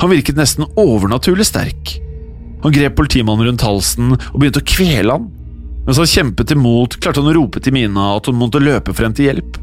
Han 0.00 0.12
virket 0.12 0.38
nesten 0.38 0.68
overnaturlig 0.78 1.46
sterk. 1.48 1.96
Han 2.62 2.72
grep 2.74 2.96
politimannen 2.96 3.48
rundt 3.48 3.64
halsen 3.66 4.14
og 4.14 4.38
begynte 4.38 4.62
å 4.62 4.68
kvele 4.68 5.16
han. 5.16 5.28
Mens 5.82 5.98
han 5.98 6.08
kjempet 6.08 6.54
imot, 6.54 6.96
klarte 7.02 7.20
han 7.20 7.32
å 7.32 7.36
rope 7.36 7.60
til 7.60 7.74
Mina 7.74 8.12
at 8.16 8.28
hun 8.30 8.38
måtte 8.38 8.62
løpe 8.62 8.94
frem 8.94 9.14
til 9.16 9.28
hjelp. 9.28 9.58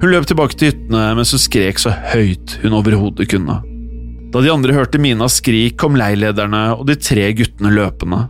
Hun 0.00 0.12
løp 0.12 0.26
tilbake 0.28 0.56
til 0.56 0.72
hyttene 0.72 1.02
mens 1.16 1.32
hun 1.32 1.40
skrek 1.40 1.80
så 1.80 1.92
høyt 2.12 2.58
hun 2.62 2.76
overhodet 2.76 3.28
kunne. 3.32 3.60
Da 4.32 4.42
de 4.42 4.50
andre 4.52 4.74
hørte 4.76 5.00
Minas 5.00 5.38
skrik, 5.40 5.76
kom 5.80 5.96
leilederne 5.96 6.64
og 6.74 6.86
de 6.88 6.96
tre 7.00 7.30
guttene 7.36 7.72
løpende. 7.72 8.26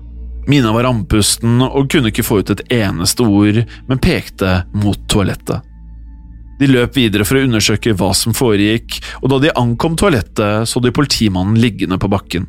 Mina 0.47 0.73
var 0.73 0.87
andpusten 0.87 1.59
og 1.67 1.89
kunne 1.91 2.13
ikke 2.13 2.25
få 2.27 2.41
ut 2.41 2.53
et 2.55 2.63
eneste 2.73 3.25
ord, 3.27 3.65
men 3.89 4.03
pekte 4.03 4.61
mot 4.79 5.01
toalettet. 5.11 5.65
De 6.61 6.69
løp 6.71 6.97
videre 6.97 7.27
for 7.27 7.37
å 7.37 7.43
undersøke 7.45 7.93
hva 7.99 8.13
som 8.17 8.35
foregikk, 8.37 9.01
og 9.21 9.33
da 9.33 9.41
de 9.43 9.57
ankom 9.59 9.97
toalettet, 9.99 10.69
så 10.71 10.81
de 10.81 10.95
politimannen 10.95 11.59
liggende 11.61 11.99
på 12.01 12.09
bakken. 12.09 12.47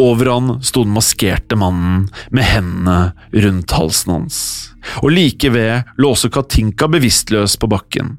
Over 0.00 0.32
han 0.32 0.56
sto 0.64 0.82
den 0.86 0.96
maskerte 0.96 1.58
mannen 1.60 2.08
med 2.32 2.48
hendene 2.48 3.12
rundt 3.44 3.76
halsen 3.76 4.14
hans, 4.16 4.40
og 5.04 5.12
like 5.12 5.52
ved 5.52 5.92
lå 6.00 6.14
også 6.16 6.32
Katinka 6.32 6.88
bevisstløs 6.88 7.58
på 7.60 7.68
bakken. 7.70 8.16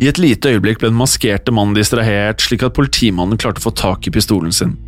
I 0.00 0.08
et 0.08 0.18
lite 0.18 0.54
øyeblikk 0.54 0.80
ble 0.80 0.88
den 0.88 0.96
maskerte 0.96 1.52
mannen 1.52 1.76
distrahert, 1.76 2.40
slik 2.40 2.64
at 2.64 2.74
politimannen 2.74 3.38
klarte 3.38 3.60
å 3.60 3.68
få 3.68 3.76
tak 3.76 4.08
i 4.08 4.14
pistolen 4.14 4.56
sin. 4.56 4.78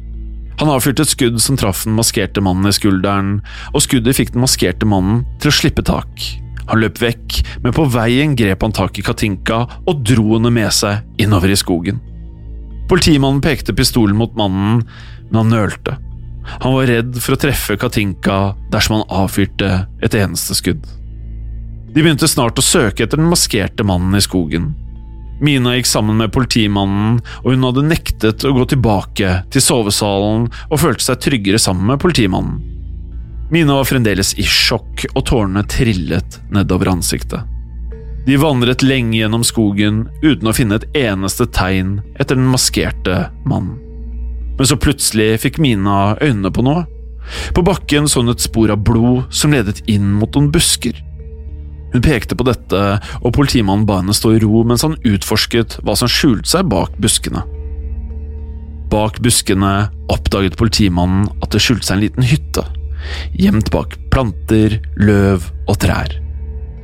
Han 0.62 0.70
avfyrte 0.70 1.02
et 1.02 1.10
skudd 1.10 1.40
som 1.42 1.56
traff 1.58 1.80
den 1.82 1.96
maskerte 1.98 2.38
mannen 2.44 2.70
i 2.70 2.76
skulderen, 2.76 3.40
og 3.74 3.82
skuddet 3.82 4.14
fikk 4.14 4.28
den 4.36 4.44
maskerte 4.44 4.86
mannen 4.86 5.24
til 5.42 5.50
å 5.50 5.56
slippe 5.56 5.82
tak. 5.82 6.22
Han 6.68 6.78
løp 6.78 7.00
vekk, 7.02 7.40
men 7.64 7.74
på 7.74 7.88
veien 7.90 8.36
grep 8.38 8.62
han 8.62 8.74
tak 8.76 9.00
i 9.00 9.02
Katinka 9.02 9.64
og 9.82 10.04
dro 10.06 10.36
henne 10.36 10.52
med 10.54 10.70
seg 10.70 11.02
innover 11.18 11.50
i 11.50 11.58
skogen. 11.58 11.98
Politimannen 12.86 13.42
pekte 13.42 13.74
pistolen 13.74 14.14
mot 14.14 14.38
mannen, 14.38 14.84
men 15.32 15.40
han 15.40 15.50
nølte. 15.50 15.96
Han 16.62 16.76
var 16.76 16.86
redd 16.92 17.18
for 17.18 17.34
å 17.34 17.42
treffe 17.42 17.74
Katinka 17.82 18.38
dersom 18.70 19.00
han 19.00 19.22
avfyrte 19.24 19.72
et 19.98 20.14
eneste 20.14 20.54
skudd. 20.58 20.86
De 21.90 21.98
begynte 21.98 22.30
snart 22.30 22.62
å 22.62 22.64
søke 22.64 23.02
etter 23.02 23.18
den 23.18 23.32
maskerte 23.34 23.82
mannen 23.82 24.14
i 24.14 24.22
skogen. 24.22 24.70
Mina 25.42 25.74
gikk 25.74 25.88
sammen 25.90 26.20
med 26.20 26.30
politimannen, 26.30 27.16
og 27.42 27.48
hun 27.50 27.64
hadde 27.66 27.82
nektet 27.88 28.44
å 28.46 28.52
gå 28.54 28.66
tilbake 28.70 29.40
til 29.50 29.64
sovesalen 29.64 30.44
og 30.68 30.78
følte 30.78 31.08
seg 31.08 31.24
tryggere 31.24 31.58
sammen 31.58 31.88
med 31.90 31.98
politimannen. 32.02 32.60
Mina 33.52 33.74
var 33.80 33.88
fremdeles 33.90 34.32
i 34.38 34.46
sjokk, 34.46 35.02
og 35.12 35.26
tårene 35.28 35.64
trillet 35.68 36.38
nedover 36.54 36.92
ansiktet. 36.94 37.42
De 38.22 38.38
vandret 38.38 38.84
lenge 38.86 39.18
gjennom 39.18 39.42
skogen 39.42 40.04
uten 40.22 40.46
å 40.46 40.54
finne 40.54 40.78
et 40.78 40.86
eneste 40.96 41.48
tegn 41.50 41.96
etter 42.14 42.38
den 42.38 42.46
maskerte 42.48 43.24
mannen. 43.42 43.80
Men 44.56 44.68
så 44.68 44.78
plutselig 44.78 45.40
fikk 45.42 45.58
Mina 45.58 46.14
øynene 46.22 46.52
på 46.54 46.62
noe. 46.62 46.86
På 47.56 47.64
bakken 47.66 48.06
så 48.06 48.22
hun 48.22 48.30
et 48.30 48.44
spor 48.44 48.70
av 48.70 48.84
blod 48.86 49.26
som 49.34 49.52
ledet 49.54 49.82
inn 49.90 50.06
mot 50.20 50.30
noen 50.38 50.52
busker. 50.54 50.94
Hun 51.92 52.04
pekte 52.04 52.36
på 52.38 52.46
dette, 52.48 52.82
og 53.20 53.34
politimannen 53.36 53.86
ba 53.88 54.00
henne 54.00 54.16
stå 54.16 54.36
i 54.36 54.40
ro 54.42 54.62
mens 54.68 54.84
han 54.86 54.96
utforsket 55.08 55.78
hva 55.84 55.96
som 55.98 56.10
skjulte 56.10 56.48
seg 56.54 56.70
bak 56.72 56.96
buskene. 57.02 57.44
Bak 58.92 59.20
buskene 59.24 59.72
oppdaget 60.12 60.58
politimannen 60.60 61.28
at 61.44 61.52
det 61.52 61.62
skjulte 61.64 61.88
seg 61.88 61.98
en 61.98 62.04
liten 62.04 62.28
hytte, 62.28 62.64
gjemt 63.36 63.70
bak 63.74 63.96
planter, 64.12 64.78
løv 65.00 65.48
og 65.68 65.78
trær. 65.84 66.16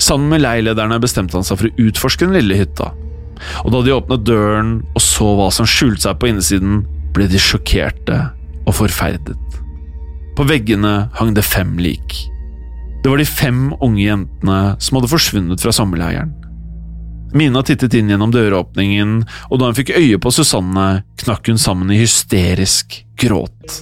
Sammen 0.03 0.31
med 0.33 0.45
leilederne 0.45 1.01
bestemte 1.03 1.37
han 1.37 1.47
seg 1.47 1.61
for 1.61 1.69
å 1.69 1.89
utforske 1.89 2.29
den 2.29 2.39
lille 2.39 2.61
hytta, 2.61 2.93
og 3.65 3.73
da 3.75 3.83
de 3.85 3.95
åpnet 3.95 4.25
døren 4.27 4.73
og 4.95 5.03
så 5.03 5.33
hva 5.39 5.51
som 5.55 5.69
skjulte 5.69 6.07
seg 6.07 6.19
på 6.21 6.31
innsiden, 6.31 6.83
ble 7.17 7.29
de 7.31 7.41
sjokkerte 7.41 8.19
og 8.69 8.77
forferdet. 8.77 9.39
På 10.39 10.47
veggene 10.47 11.09
hang 11.19 11.33
det 11.35 11.47
fem 11.47 11.77
lik. 11.83 12.21
Det 13.09 13.13
var 13.13 13.19
de 13.19 13.25
fem 13.25 13.61
unge 13.81 14.03
jentene 14.03 14.57
som 14.85 14.99
hadde 14.99 15.09
forsvunnet 15.09 15.63
fra 15.65 15.73
sommerleiren. 15.73 16.29
Mina 17.33 17.63
tittet 17.65 17.95
inn 17.97 18.11
gjennom 18.13 18.35
døråpningen, 18.35 19.15
og 19.49 19.61
da 19.63 19.71
hun 19.71 19.77
fikk 19.79 19.95
øye 19.97 20.19
på 20.21 20.29
Susanne, 20.37 21.07
knakk 21.23 21.49
hun 21.49 21.57
sammen 21.57 21.89
i 21.89 21.97
hysterisk 22.03 22.99
gråt. 23.17 23.79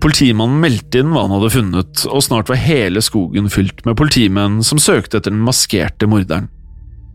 Politimannen 0.00 0.56
meldte 0.62 1.02
inn 1.02 1.12
hva 1.12 1.26
han 1.26 1.34
hadde 1.36 1.50
funnet, 1.52 2.04
og 2.08 2.24
snart 2.24 2.48
var 2.48 2.62
hele 2.62 3.02
skogen 3.04 3.50
fylt 3.52 3.82
med 3.84 3.98
politimenn 4.00 4.62
som 4.64 4.80
søkte 4.80 5.20
etter 5.20 5.34
den 5.34 5.44
maskerte 5.44 6.08
morderen. 6.08 6.46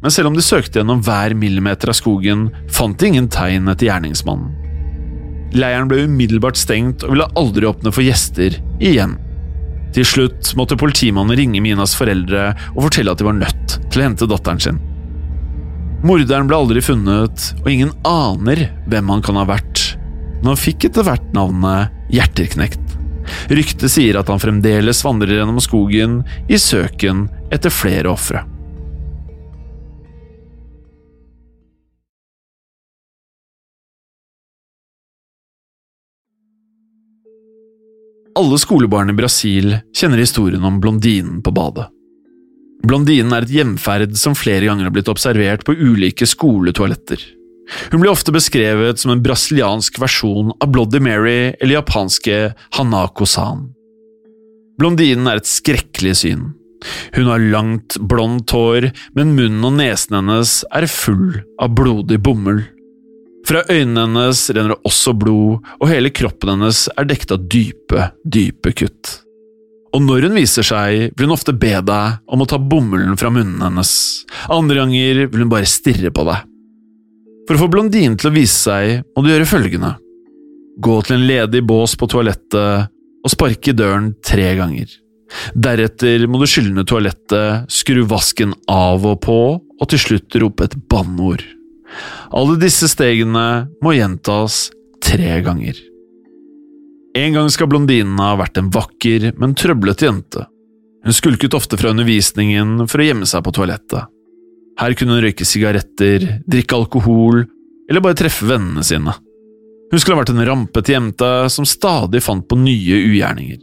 Men 0.04 0.14
selv 0.14 0.30
om 0.30 0.38
de 0.38 0.46
søkte 0.46 0.78
gjennom 0.78 1.02
hver 1.08 1.34
millimeter 1.34 1.90
av 1.90 1.98
skogen, 1.98 2.52
fant 2.70 3.02
de 3.02 3.10
ingen 3.10 3.32
tegn 3.34 3.66
etter 3.74 3.90
gjerningsmannen. 3.90 4.54
Leiren 5.58 5.90
ble 5.90 6.04
umiddelbart 6.06 6.62
stengt 6.62 7.02
og 7.02 7.16
ville 7.16 7.28
aldri 7.34 7.66
åpne 7.66 7.96
for 7.98 8.06
gjester 8.06 8.62
igjen. 8.78 9.18
Til 9.96 10.06
slutt 10.06 10.52
måtte 10.60 10.78
politimannen 10.80 11.38
ringe 11.38 11.62
Minas 11.64 11.96
foreldre 11.98 12.52
og 12.76 12.86
fortelle 12.88 13.14
at 13.14 13.22
de 13.22 13.28
var 13.28 13.38
nødt 13.40 13.78
til 13.90 14.02
å 14.02 14.06
hente 14.06 14.30
datteren 14.30 14.62
sin. 14.62 14.82
Morderen 16.06 16.48
ble 16.48 16.56
aldri 16.56 16.84
funnet, 16.84 17.50
og 17.60 17.68
ingen 17.68 17.92
aner 18.08 18.70
hvem 18.88 19.10
han 19.12 19.24
kan 19.26 19.40
ha 19.40 19.48
vært, 19.50 19.82
men 20.40 20.54
han 20.54 20.62
fikk 20.62 20.88
etter 20.88 21.04
hvert 21.08 21.34
navnet 21.36 21.96
Hjerterknekt. 22.14 22.96
Ryktet 23.52 23.92
sier 23.92 24.18
at 24.18 24.30
han 24.32 24.42
fremdeles 24.42 25.04
vandrer 25.06 25.42
gjennom 25.42 25.60
skogen 25.62 26.22
i 26.50 26.58
søken 26.62 27.28
etter 27.54 27.74
flere 27.74 28.14
ofre. 28.14 28.46
Alle 38.40 38.56
skolebarn 38.56 39.10
i 39.12 39.14
Brasil 39.18 39.74
kjenner 39.92 40.22
historien 40.22 40.64
om 40.64 40.78
blondinen 40.80 41.42
på 41.44 41.52
badet. 41.52 41.90
Blondinen 42.88 43.34
er 43.36 43.44
et 43.44 43.52
hjemferd 43.52 44.14
som 44.16 44.38
flere 44.38 44.64
ganger 44.70 44.88
har 44.88 44.94
blitt 44.96 45.12
observert 45.12 45.66
på 45.68 45.76
ulike 45.76 46.24
skoletoaletter. 46.30 47.20
Hun 47.92 48.00
blir 48.00 48.14
ofte 48.14 48.32
beskrevet 48.32 49.02
som 49.02 49.12
en 49.12 49.24
brasiliansk 49.26 50.00
versjon 50.00 50.54
av 50.56 50.72
Bloody 50.72 51.02
Mary 51.04 51.52
eller 51.60 51.82
japanske 51.82 52.40
Hanako-san. 52.78 53.68
Blondinen 54.80 55.28
er 55.28 55.42
et 55.42 55.52
skrekkelig 55.52 56.16
syn. 56.22 56.48
Hun 57.18 57.28
har 57.28 57.44
langt, 57.52 58.00
blondt 58.00 58.56
hår, 58.56 58.88
men 59.20 59.36
munnen 59.36 59.68
og 59.68 59.76
nesen 59.82 60.16
hennes 60.16 60.62
er 60.72 60.88
full 60.88 61.42
av 61.60 61.76
blodig 61.76 62.22
bomull. 62.24 62.64
Fra 63.50 63.64
øynene 63.66 64.04
hennes 64.04 64.44
renner 64.54 64.76
det 64.76 64.86
også 64.86 65.16
blod, 65.18 65.66
og 65.82 65.90
hele 65.90 66.12
kroppen 66.14 66.52
hennes 66.54 66.84
er 66.94 67.08
dekket 67.10 67.34
av 67.34 67.48
dype, 67.50 68.06
dype 68.22 68.76
kutt. 68.78 69.16
Og 69.98 70.04
når 70.06 70.28
hun 70.28 70.38
viser 70.38 70.68
seg, 70.68 71.16
vil 71.18 71.26
hun 71.26 71.34
ofte 71.34 71.56
be 71.58 71.72
deg 71.82 72.30
om 72.30 72.46
å 72.46 72.48
ta 72.50 72.60
bomullen 72.62 73.18
fra 73.18 73.32
munnen 73.34 73.64
hennes, 73.66 73.96
andre 74.54 74.84
ganger 74.84 75.24
vil 75.34 75.48
hun 75.48 75.50
bare 75.50 75.70
stirre 75.70 76.14
på 76.14 76.28
deg. 76.30 76.46
For 77.50 77.58
å 77.58 77.64
få 77.64 77.72
blondinen 77.74 78.20
til 78.22 78.30
å 78.30 78.36
vise 78.38 78.54
seg, 78.54 79.02
må 79.18 79.26
du 79.26 79.34
gjøre 79.34 79.50
følgende. 79.50 79.96
Gå 80.78 81.02
til 81.08 81.18
en 81.18 81.28
ledig 81.34 81.66
bås 81.66 81.98
på 81.98 82.06
toalettet 82.12 82.94
og 83.26 83.34
sparke 83.34 83.74
i 83.74 83.78
døren 83.82 84.14
tre 84.22 84.52
ganger. 84.62 84.94
Deretter 85.58 86.30
må 86.30 86.38
du 86.38 86.46
skylle 86.50 86.76
ned 86.78 86.86
toalettet, 86.90 87.66
skru 87.66 88.06
vasken 88.10 88.54
av 88.70 89.10
og 89.10 89.24
på, 89.26 89.40
og 89.58 89.90
til 89.90 90.06
slutt 90.06 90.38
rope 90.38 90.70
et 90.70 90.78
banneord. 90.90 91.42
Alle 92.36 92.58
disse 92.62 92.90
stegene 92.92 93.70
må 93.84 93.96
gjentas 93.98 94.68
tre 95.04 95.40
ganger. 95.46 95.78
En 97.18 97.34
gang 97.34 97.50
skal 97.50 97.70
blondinen 97.72 98.20
ha 98.22 98.36
vært 98.40 98.60
en 98.62 98.70
vakker, 98.74 99.32
men 99.42 99.56
trøblete 99.58 100.06
jente. 100.06 100.46
Hun 101.06 101.16
skulket 101.16 101.56
ofte 101.58 101.80
fra 101.80 101.94
undervisningen 101.94 102.86
for 102.88 103.02
å 103.02 103.08
gjemme 103.08 103.28
seg 103.30 103.44
på 103.46 103.54
toalettet. 103.56 104.12
Her 104.80 104.96
kunne 104.96 105.18
hun 105.18 105.24
røyke 105.24 105.48
sigaretter, 105.48 106.26
drikke 106.48 106.78
alkohol 106.78 107.42
eller 107.90 108.04
bare 108.04 108.18
treffe 108.20 108.48
vennene 108.48 108.84
sine. 108.86 109.16
Hun 109.90 110.00
skulle 110.00 110.20
ha 110.20 110.22
vært 110.22 110.36
en 110.36 110.46
rampete 110.46 110.94
jente 110.94 111.32
som 111.50 111.66
stadig 111.68 112.22
fant 112.24 112.46
på 112.48 112.60
nye 112.60 113.00
ugjerninger. 113.10 113.58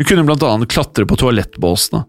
Hun 0.00 0.08
kunne 0.08 0.24
blant 0.26 0.42
annet 0.42 0.72
klatre 0.72 1.06
på 1.06 1.16
toalettbåsene. 1.20 2.02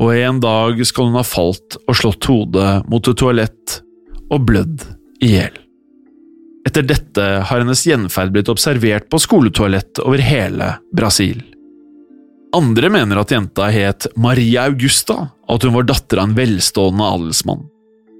Og 0.00 0.14
en 0.14 0.38
dag 0.40 0.78
skal 0.86 1.10
hun 1.10 1.18
ha 1.18 1.26
falt 1.26 1.76
og 1.82 1.96
slått 1.98 2.28
hodet 2.30 2.70
mot 2.88 3.08
et 3.10 3.18
toalett 3.18 3.80
og 4.30 4.46
blødd 4.48 4.86
i 5.24 5.34
hjel. 5.34 5.56
Etter 6.68 6.84
dette 6.84 7.26
har 7.48 7.62
hennes 7.62 7.82
gjenferd 7.86 8.34
blitt 8.34 8.50
observert 8.52 9.08
på 9.10 9.20
skoletoalett 9.22 10.02
over 10.04 10.20
hele 10.22 10.74
Brasil. 10.96 11.40
Andre 12.56 12.90
mener 12.90 13.20
at 13.20 13.30
jenta 13.30 13.68
het 13.70 14.08
Maria 14.18 14.66
Augusta, 14.68 15.30
og 15.46 15.56
at 15.56 15.66
hun 15.66 15.76
var 15.76 15.86
datter 15.88 16.20
av 16.20 16.28
en 16.28 16.36
velstående 16.36 17.06
adelsmann. 17.14 17.62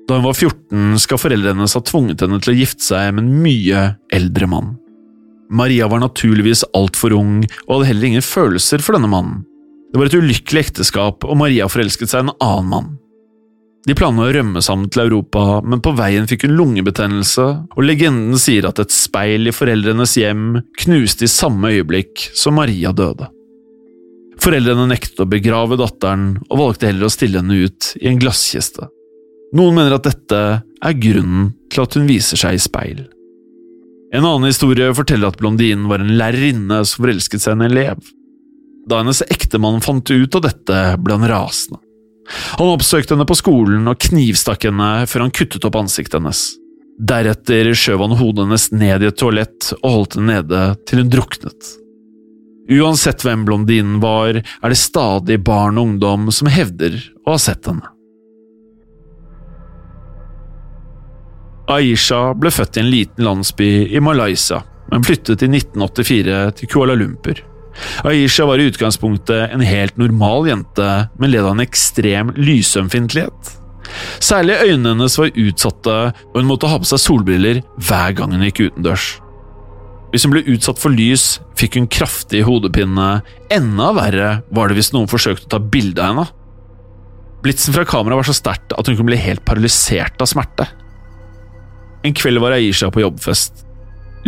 Da 0.09 0.19
hun 0.19 0.27
var 0.27 0.39
14, 0.39 0.99
skal 1.03 1.21
foreldrene 1.21 1.61
hennes 1.61 1.77
ha 1.77 1.83
tvunget 1.87 2.23
henne 2.25 2.39
til 2.43 2.55
å 2.55 2.59
gifte 2.59 2.87
seg 2.87 3.13
med 3.15 3.27
en 3.27 3.43
mye 3.45 3.83
eldre 4.15 4.49
mann. 4.51 4.73
Maria 5.51 5.89
var 5.91 6.03
naturligvis 6.03 6.63
altfor 6.79 7.15
ung 7.19 7.43
og 7.43 7.73
hadde 7.73 7.91
heller 7.91 8.09
ingen 8.13 8.25
følelser 8.25 8.83
for 8.83 8.97
denne 8.97 9.11
mannen. 9.11 9.43
Det 9.91 9.99
var 9.99 10.07
et 10.07 10.19
ulykkelig 10.19 10.63
ekteskap, 10.69 11.27
og 11.27 11.39
Maria 11.39 11.67
forelsket 11.71 12.13
seg 12.13 12.23
en 12.23 12.35
annen 12.39 12.71
mann. 12.71 12.91
De 13.89 13.97
planla 13.97 14.27
å 14.29 14.33
rømme 14.35 14.61
sammen 14.61 14.91
til 14.93 15.07
Europa, 15.07 15.61
men 15.65 15.81
på 15.81 15.95
veien 15.97 16.27
fikk 16.29 16.45
hun 16.45 16.57
lungebetennelse, 16.59 17.47
og 17.73 17.87
legenden 17.87 18.37
sier 18.41 18.69
at 18.69 18.83
et 18.83 18.93
speil 18.93 19.49
i 19.49 19.55
foreldrenes 19.57 20.19
hjem 20.21 20.61
knuste 20.83 21.25
i 21.25 21.33
samme 21.33 21.73
øyeblikk 21.73 22.27
som 22.37 22.59
Maria 22.61 22.93
døde. 22.93 23.31
Foreldrene 24.41 24.87
nektet 24.89 25.21
å 25.21 25.29
begrave 25.29 25.81
datteren, 25.81 26.35
og 26.49 26.61
valgte 26.61 26.91
heller 26.91 27.09
å 27.09 27.13
stille 27.13 27.41
henne 27.41 27.65
ut 27.65 27.95
i 28.01 28.09
en 28.13 28.21
glasskiste. 28.21 28.89
Noen 29.57 29.77
mener 29.77 29.97
at 29.97 30.07
dette 30.07 30.43
er 30.61 31.01
grunnen 31.01 31.51
til 31.73 31.85
at 31.85 31.97
hun 31.97 32.09
viser 32.09 32.41
seg 32.41 32.57
i 32.57 32.63
speil. 32.63 33.03
En 34.13 34.27
annen 34.27 34.49
historie 34.51 34.93
forteller 34.97 35.31
at 35.31 35.39
blondinen 35.41 35.89
var 35.91 36.03
en 36.03 36.17
lærerinne 36.19 36.83
som 36.85 37.05
forelsket 37.05 37.43
seg 37.43 37.55
i 37.55 37.59
en 37.59 37.69
elev. 37.69 38.01
Da 38.91 39.01
hennes 39.01 39.23
ektemann 39.31 39.83
fant 39.85 40.09
ut 40.11 40.37
av 40.37 40.45
dette, 40.49 40.81
ble 41.01 41.17
han 41.17 41.31
rasende. 41.31 41.81
Han 42.59 42.71
oppsøkte 42.71 43.15
henne 43.15 43.29
på 43.29 43.39
skolen 43.39 43.91
og 43.91 44.01
knivstakk 44.07 44.69
henne 44.69 44.91
før 45.11 45.27
han 45.27 45.35
kuttet 45.35 45.67
opp 45.67 45.79
ansiktet 45.81 46.21
hennes. 46.21 46.43
Deretter 47.01 47.71
skjøv 47.73 48.03
han 48.05 48.19
hodet 48.19 48.45
hennes 48.45 48.67
ned 48.77 49.05
i 49.05 49.09
et 49.09 49.19
toalett 49.21 49.71
og 49.81 49.95
holdt 49.95 50.19
henne 50.19 50.41
nede 50.41 50.65
til 50.89 51.03
hun 51.03 51.13
druknet. 51.13 51.71
Uansett 52.71 53.25
hvem 53.27 53.47
blondinen 53.49 53.99
var, 54.03 54.37
er 54.39 54.69
det 54.71 54.79
stadig 54.79 55.41
barn 55.43 55.81
og 55.81 55.89
ungdom 55.89 56.29
som 56.35 56.51
hevder 56.53 57.01
å 57.25 57.35
ha 57.35 57.41
sett 57.41 57.67
henne. 57.67 57.89
Aisha 61.71 62.33
ble 62.39 62.51
født 62.51 62.79
i 62.79 62.83
en 62.83 62.91
liten 62.91 63.27
landsby 63.27 63.71
i 63.95 64.03
Malaysia, 64.03 64.63
men 64.91 65.07
flyttet 65.07 65.45
i 65.47 65.51
1984 65.51 66.43
til 66.59 66.71
Kuala 66.71 66.99
Lumpur. 66.99 67.39
Aisha 68.07 68.47
var 68.49 68.61
i 68.61 68.69
utgangspunktet 68.71 69.55
en 69.55 69.65
helt 69.65 69.97
normal 70.01 70.49
jente, 70.51 70.91
men 71.19 71.33
led 71.33 71.45
av 71.45 71.55
en 71.55 71.65
ekstrem 71.65 72.35
lysømfintlighet. 72.37 73.57
Særlig 74.23 74.59
øynene 74.63 74.95
hennes 74.95 75.19
var 75.19 75.33
utsatte, 75.35 75.97
og 76.31 76.39
hun 76.39 76.49
måtte 76.51 76.71
ha 76.71 76.79
på 76.81 76.89
seg 76.89 77.03
solbriller 77.03 77.63
hver 77.81 78.15
gang 78.19 78.35
hun 78.35 78.47
gikk 78.47 78.67
utendørs. 78.69 79.13
Hvis 80.11 80.27
hun 80.27 80.35
ble 80.35 80.43
utsatt 80.51 80.81
for 80.83 80.95
lys, 80.95 81.39
fikk 81.59 81.79
hun 81.79 81.89
kraftig 81.91 82.43
hodepine. 82.47 83.21
Enda 83.53 83.91
verre 83.95 84.31
var 84.51 84.71
det 84.71 84.79
hvis 84.81 84.91
noen 84.95 85.11
forsøkte 85.11 85.47
å 85.47 85.53
ta 85.55 85.63
bilde 85.63 86.03
av 86.03 86.13
henne. 86.13 86.27
Blitsen 87.41 87.73
fra 87.73 87.87
kameraet 87.89 88.21
var 88.21 88.29
så 88.29 88.37
sterkt 88.37 88.75
at 88.77 88.89
hun 88.89 88.99
kunne 88.99 89.13
bli 89.13 89.21
helt 89.23 89.45
paralysert 89.49 90.21
av 90.21 90.29
smerte. 90.29 90.67
En 92.05 92.17
kveld 92.17 92.41
var 92.43 92.57
Aisha 92.57 92.91
på 92.93 93.05
jobbfest. 93.05 93.65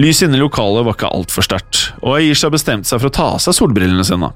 Lys 0.01 0.23
inne 0.25 0.39
i 0.39 0.41
lokalet 0.41 0.87
var 0.87 0.97
ikke 0.97 1.11
altfor 1.13 1.45
sterkt, 1.45 1.83
og 2.01 2.17
Aisha 2.17 2.49
bestemte 2.53 2.89
seg 2.89 3.03
for 3.03 3.11
å 3.11 3.17
ta 3.17 3.27
av 3.35 3.43
seg 3.45 3.57
solbrillene 3.59 4.07
sine. 4.09 4.31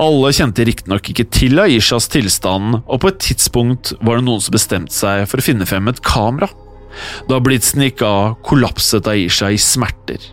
Alle 0.00 0.32
kjente 0.34 0.64
riktignok 0.66 1.10
ikke 1.12 1.26
til 1.30 1.60
Aishas 1.62 2.08
tilstand, 2.10 2.80
og 2.82 3.02
på 3.02 3.12
et 3.12 3.20
tidspunkt 3.22 3.92
var 4.00 4.18
det 4.18 4.26
noen 4.26 4.42
som 4.42 4.56
bestemte 4.56 4.96
seg 4.96 5.28
for 5.30 5.38
å 5.38 5.44
finne 5.44 5.68
frem 5.68 5.92
et 5.92 6.00
kamera. 6.06 6.48
Da 7.28 7.38
blitsen 7.42 7.84
gikk 7.84 8.02
av, 8.06 8.38
kollapset 8.46 9.06
Aisha 9.10 9.52
i 9.52 9.60
smerter. 9.60 10.24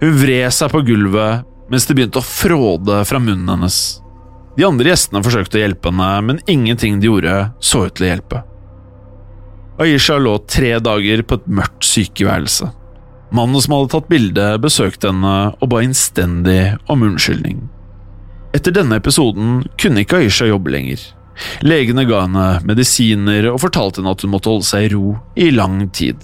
Hun 0.00 0.16
vred 0.20 0.52
seg 0.54 0.72
på 0.72 0.84
gulvet 0.86 1.44
mens 1.72 1.88
det 1.88 1.96
begynte 1.98 2.20
å 2.20 2.26
fråde 2.26 3.00
fra 3.08 3.18
munnen 3.18 3.48
hennes. 3.50 3.78
De 4.56 4.64
andre 4.64 4.92
gjestene 4.92 5.24
forsøkte 5.24 5.58
å 5.58 5.64
hjelpe 5.64 5.90
henne, 5.90 6.10
men 6.28 6.42
ingenting 6.48 7.00
de 7.00 7.10
gjorde, 7.10 7.34
så 7.58 7.88
ut 7.88 7.96
til 7.98 8.06
å 8.06 8.10
hjelpe. 8.12 8.42
Aisha 9.82 10.16
lå 10.22 10.38
tre 10.48 10.76
dager 10.80 11.20
på 11.26 11.36
et 11.36 11.48
mørkt 11.58 11.84
sykeværelse. 11.84 12.70
Mannen 13.34 13.60
som 13.62 13.74
hadde 13.74 13.90
tatt 13.94 14.08
bildet, 14.10 14.60
besøkte 14.62 15.10
henne 15.10 15.34
og 15.58 15.70
ba 15.72 15.82
innstendig 15.82 16.76
om 16.92 17.02
unnskyldning. 17.08 17.64
Etter 18.54 18.74
denne 18.74 19.00
episoden 19.00 19.64
kunne 19.80 20.04
ikke 20.04 20.22
Aisha 20.22 20.46
jobbe 20.48 20.72
lenger. 20.72 21.02
Legene 21.66 22.06
ga 22.08 22.22
henne 22.24 22.46
medisiner 22.68 23.50
og 23.50 23.60
fortalte 23.64 24.00
henne 24.00 24.14
at 24.14 24.22
hun 24.24 24.32
måtte 24.32 24.52
holde 24.52 24.68
seg 24.68 24.86
i 24.86 24.94
ro 24.94 25.16
i 25.36 25.50
lang 25.52 25.82
tid. 25.96 26.22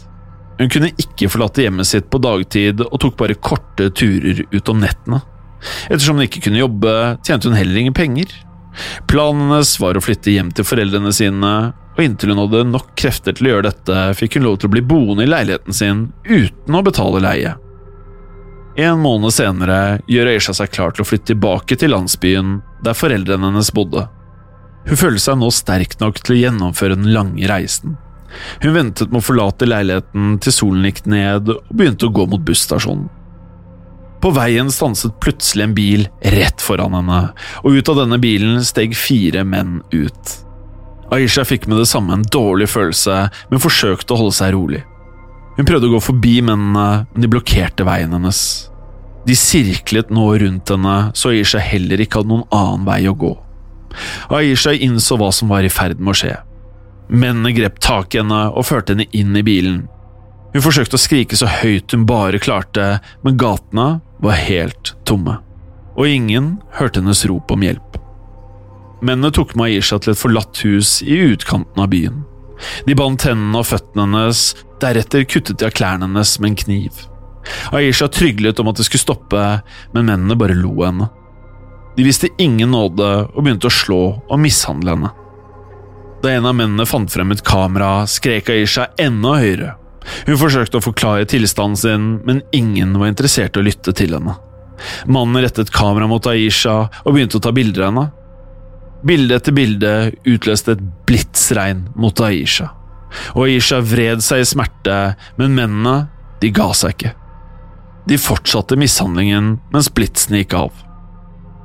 Hun 0.61 0.71
kunne 0.73 0.93
ikke 1.01 1.29
forlate 1.33 1.65
hjemmet 1.65 1.89
sitt 1.89 2.09
på 2.13 2.21
dagtid 2.23 2.85
og 2.87 2.97
tok 3.03 3.19
bare 3.21 3.37
korte 3.37 3.91
turer 3.99 4.45
ut 4.53 4.73
om 4.73 4.81
nettene. 4.81 5.21
Ettersom 5.91 6.19
hun 6.19 6.27
ikke 6.27 6.43
kunne 6.47 6.63
jobbe, 6.63 6.95
tjente 7.27 7.51
hun 7.51 7.59
heller 7.59 7.83
ingen 7.83 7.97
penger. 7.97 8.31
Planen 9.11 9.51
hennes 9.51 9.75
var 9.83 9.99
å 9.99 10.03
flytte 10.03 10.33
hjem 10.33 10.53
til 10.55 10.67
foreldrene 10.67 11.13
sine, 11.15 11.53
og 11.93 12.01
inntil 12.01 12.33
hun 12.33 12.45
hadde 12.45 12.65
nok 12.71 12.95
krefter 12.99 13.37
til 13.37 13.49
å 13.49 13.53
gjøre 13.55 13.69
dette, 13.69 13.99
fikk 14.17 14.39
hun 14.39 14.47
lov 14.47 14.61
til 14.61 14.71
å 14.71 14.75
bli 14.77 14.85
boende 14.87 15.27
i 15.27 15.29
leiligheten 15.29 15.77
sin 15.77 16.07
uten 16.25 16.79
å 16.79 16.85
betale 16.87 17.21
leie. 17.25 17.55
En 18.81 19.03
måned 19.03 19.35
senere 19.37 20.01
gjør 20.09 20.31
Aisha 20.33 20.55
seg 20.57 20.73
klar 20.73 20.95
til 20.95 21.05
å 21.05 21.09
flytte 21.09 21.35
tilbake 21.35 21.77
til 21.77 21.93
landsbyen 21.93 22.61
der 22.85 22.97
foreldrene 22.97 23.51
hennes 23.51 23.73
bodde. 23.77 24.07
Hun 24.87 24.99
føler 24.99 25.21
seg 25.23 25.37
nå 25.39 25.51
sterk 25.53 25.99
nok 26.01 26.23
til 26.23 26.35
å 26.35 26.41
gjennomføre 26.41 26.97
den 26.97 27.13
lange 27.13 27.49
reisen. 27.51 27.99
Hun 28.63 28.73
ventet 28.75 29.13
med 29.13 29.21
å 29.21 29.27
forlate 29.27 29.69
leiligheten 29.69 30.39
til 30.43 30.55
solen 30.57 30.87
gikk 30.89 31.05
ned 31.13 31.53
og 31.53 31.75
begynte 31.77 32.09
å 32.09 32.15
gå 32.17 32.25
mot 32.33 32.47
busstasjonen. 32.47 33.11
På 34.23 34.31
veien 34.31 34.71
stanset 34.71 35.19
plutselig 35.21 35.67
en 35.67 35.75
bil 35.75 36.07
rett 36.33 36.63
foran 36.63 36.95
henne, 36.95 37.21
og 37.67 37.75
ut 37.77 37.89
av 37.91 37.99
denne 38.05 38.21
bilen 38.23 38.63
steg 38.65 38.95
fire 38.97 39.43
menn 39.45 39.81
ut. 39.91 40.35
Aisha 41.13 41.45
fikk 41.45 41.67
med 41.69 41.77
det 41.83 41.89
samme 41.91 42.17
en 42.17 42.25
dårlig 42.33 42.71
følelse, 42.73 43.27
men 43.51 43.63
forsøkte 43.63 44.15
å 44.15 44.21
holde 44.23 44.37
seg 44.39 44.55
rolig. 44.57 44.83
Hun 45.59 45.69
prøvde 45.69 45.91
å 45.91 45.97
gå 45.97 46.01
forbi 46.01 46.39
mennene, 46.41 47.05
men 47.13 47.25
de 47.25 47.29
blokkerte 47.29 47.85
veien 47.85 48.15
hennes. 48.17 48.41
De 49.29 49.37
sirklet 49.39 50.11
nå 50.11 50.25
rundt 50.41 50.73
henne, 50.73 50.97
så 51.15 51.35
Aisha 51.35 51.61
heller 51.63 52.01
ikke 52.01 52.23
hadde 52.23 52.33
noen 52.33 52.49
annen 52.55 52.87
vei 52.89 53.03
å 53.11 53.17
gå. 53.19 53.35
Aisha 54.33 54.73
innså 54.73 55.19
hva 55.21 55.29
som 55.37 55.53
var 55.53 55.67
i 55.67 55.73
ferd 55.73 56.01
med 56.01 56.15
å 56.15 56.19
skje. 56.23 56.35
Mennene 57.13 57.53
grep 57.53 57.77
tak 57.85 58.15
i 58.15 58.23
henne 58.23 58.47
og 58.49 58.65
førte 58.65 58.97
henne 58.97 59.11
inn 59.13 59.37
i 59.37 59.45
bilen. 59.45 59.83
Hun 60.53 60.65
forsøkte 60.65 60.97
å 60.97 61.01
skrike 61.01 61.37
så 61.37 61.49
høyt 61.49 61.93
hun 61.93 62.09
bare 62.09 62.41
klarte, 62.43 62.99
men 63.25 63.39
gatene 63.41 64.01
var 64.25 64.41
helt 64.41 64.95
tomme. 65.09 65.39
Og 65.93 66.09
ingen 66.09 66.55
hørte 66.79 67.03
hennes 67.03 67.25
rop 67.29 67.53
om 67.53 67.65
hjelp. 67.65 68.02
Mennene 69.03 69.33
tok 69.35 69.57
Maisha 69.59 69.99
til 69.99 70.15
et 70.15 70.21
forlatt 70.21 70.63
hus 70.63 71.01
i 71.03 71.19
utkanten 71.33 71.83
av 71.83 71.91
byen. 71.91 72.23
De 72.87 72.95
bandt 72.95 73.27
hendene 73.27 73.59
og 73.59 73.67
føttene 73.67 74.05
hennes, 74.07 74.53
deretter 74.83 75.27
kuttet 75.27 75.59
de 75.59 75.67
av 75.67 75.75
klærne 75.75 76.07
hennes 76.07 76.37
med 76.39 76.53
en 76.53 76.61
kniv. 76.63 77.01
Aisha 77.75 78.07
tryglet 78.07 78.61
om 78.63 78.71
at 78.71 78.79
det 78.79 78.87
skulle 78.87 79.03
stoppe, 79.03 79.43
men 79.95 80.07
mennene 80.07 80.39
bare 80.39 80.55
lo 80.55 80.77
av 80.77 80.87
henne. 80.93 81.11
De 81.97 82.07
viste 82.07 82.31
ingen 82.41 82.71
nåde 82.73 83.11
og 83.27 83.43
begynte 83.43 83.69
å 83.69 83.75
slå 83.75 84.03
og 84.23 84.41
mishandle 84.41 84.95
henne. 84.95 85.13
Da 86.23 86.31
en 86.31 86.47
av 86.47 86.55
mennene 86.55 86.87
fant 86.87 87.11
frem 87.11 87.35
et 87.35 87.43
kamera, 87.45 88.07
skrek 88.07 88.53
Aisha 88.55 88.87
enda 89.03 89.35
høyere. 89.43 89.75
Hun 90.29 90.39
forsøkte 90.39 90.79
å 90.79 90.85
forklare 90.85 91.27
tilstanden 91.31 91.79
sin, 91.79 92.09
men 92.27 92.43
ingen 92.55 92.95
var 92.99 93.11
interessert 93.11 93.59
i 93.59 93.63
å 93.63 93.67
lytte 93.67 93.95
til 93.99 94.15
henne. 94.15 94.39
Mannen 95.11 95.43
rettet 95.43 95.75
kamera 95.75 96.09
mot 96.11 96.27
Aisha 96.31 96.87
og 97.03 97.15
begynte 97.15 97.39
å 97.39 97.43
ta 97.43 97.53
bilder 97.55 97.89
av 97.89 97.91
henne. 97.91 98.09
Bilde 99.03 99.35
etter 99.35 99.55
bilde 99.57 99.93
utløste 100.29 100.77
et 100.77 100.85
blitsregn 101.09 101.89
mot 101.99 102.21
Aisha. 102.23 102.71
og 103.35 103.45
Aisha 103.45 103.81
vred 103.85 104.23
seg 104.25 104.41
i 104.41 104.47
smerte, 104.49 105.17
men 105.37 105.57
mennene, 105.59 106.09
de 106.41 106.51
ga 106.55 106.71
seg 106.73 106.95
ikke. 106.95 107.13
De 108.09 108.19
fortsatte 108.19 108.79
mishandlingen 108.79 109.59
mens 109.75 109.91
blitsene 109.93 110.43
gikk 110.43 110.57
av. 110.59 110.73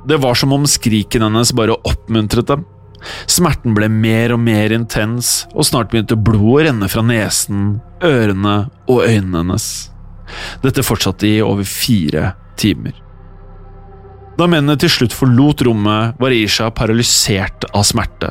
Det 0.08 0.18
var 0.22 0.36
som 0.38 0.52
om 0.54 0.66
skriken 0.68 1.24
hennes 1.24 1.54
bare 1.56 1.78
oppmuntret 1.88 2.50
dem. 2.50 2.66
Smerten 3.30 3.74
ble 3.74 3.88
mer 3.90 4.34
og 4.34 4.42
mer 4.42 4.74
intens, 4.74 5.46
og 5.54 5.66
snart 5.66 5.90
begynte 5.92 6.18
blodet 6.18 6.48
å 6.48 6.64
renne 6.68 6.88
fra 6.90 7.04
nesen, 7.06 7.78
ørene 8.04 8.56
og 8.90 9.04
øynene 9.06 9.42
hennes. 9.44 9.68
Dette 10.62 10.84
fortsatte 10.86 11.28
i 11.28 11.38
over 11.42 11.66
fire 11.66 12.32
timer. 12.58 12.96
Da 14.38 14.46
mennene 14.46 14.78
til 14.78 14.92
slutt 14.92 15.14
forlot 15.16 15.64
rommet, 15.66 16.14
var 16.20 16.34
Isha 16.34 16.68
paralysert 16.70 17.66
av 17.74 17.82
smerte. 17.88 18.30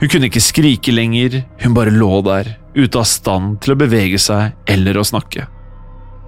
Hun 0.00 0.10
kunne 0.10 0.26
ikke 0.30 0.42
skrike 0.42 0.94
lenger, 0.94 1.44
hun 1.62 1.76
bare 1.76 1.94
lå 1.94 2.18
der, 2.26 2.56
ute 2.74 2.98
av 2.98 3.06
stand 3.06 3.60
til 3.62 3.74
å 3.74 3.78
bevege 3.78 4.18
seg 4.22 4.56
eller 4.70 4.98
å 4.98 5.06
snakke. 5.06 5.46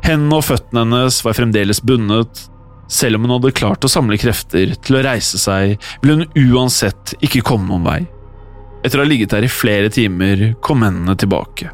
Hendene 0.07 0.38
og 0.38 0.46
føttene 0.46 0.85
hennes 0.85 1.20
var 1.27 1.37
fremdeles 1.37 1.83
bundet. 1.83 2.46
Selv 2.90 3.18
om 3.18 3.27
hun 3.27 3.37
hadde 3.37 3.55
klart 3.55 3.85
å 3.87 3.90
samle 3.90 4.18
krefter 4.18 4.73
til 4.83 4.99
å 4.99 5.03
reise 5.07 5.38
seg, 5.38 5.77
ville 6.03 6.23
hun 6.25 6.55
uansett 6.55 7.14
ikke 7.20 7.44
komme 7.46 7.70
noen 7.70 7.87
vei. 7.87 8.01
Etter 8.81 8.99
å 8.99 9.05
ha 9.05 9.11
ligget 9.11 9.35
der 9.35 9.44
i 9.46 9.53
flere 9.53 9.90
timer 9.92 10.53
kom 10.64 10.81
mennene 10.85 11.18
tilbake. 11.18 11.70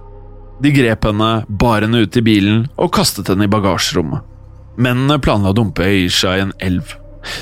De 0.61 0.72
grep 0.72 1.05
henne, 1.05 1.31
bar 1.49 1.85
henne 1.85 2.03
ut 2.05 2.16
i 2.16 2.25
bilen 2.25 2.66
og 2.81 2.94
kastet 2.96 3.29
henne 3.29 3.44
i 3.44 3.53
bagasjerommet. 3.53 4.25
Mennene 4.81 5.20
planla 5.22 5.53
å 5.53 5.57
dumpe 5.57 5.85
Aisha 5.85 6.37
i 6.37 6.44
en 6.44 6.57
elv. 6.64 6.96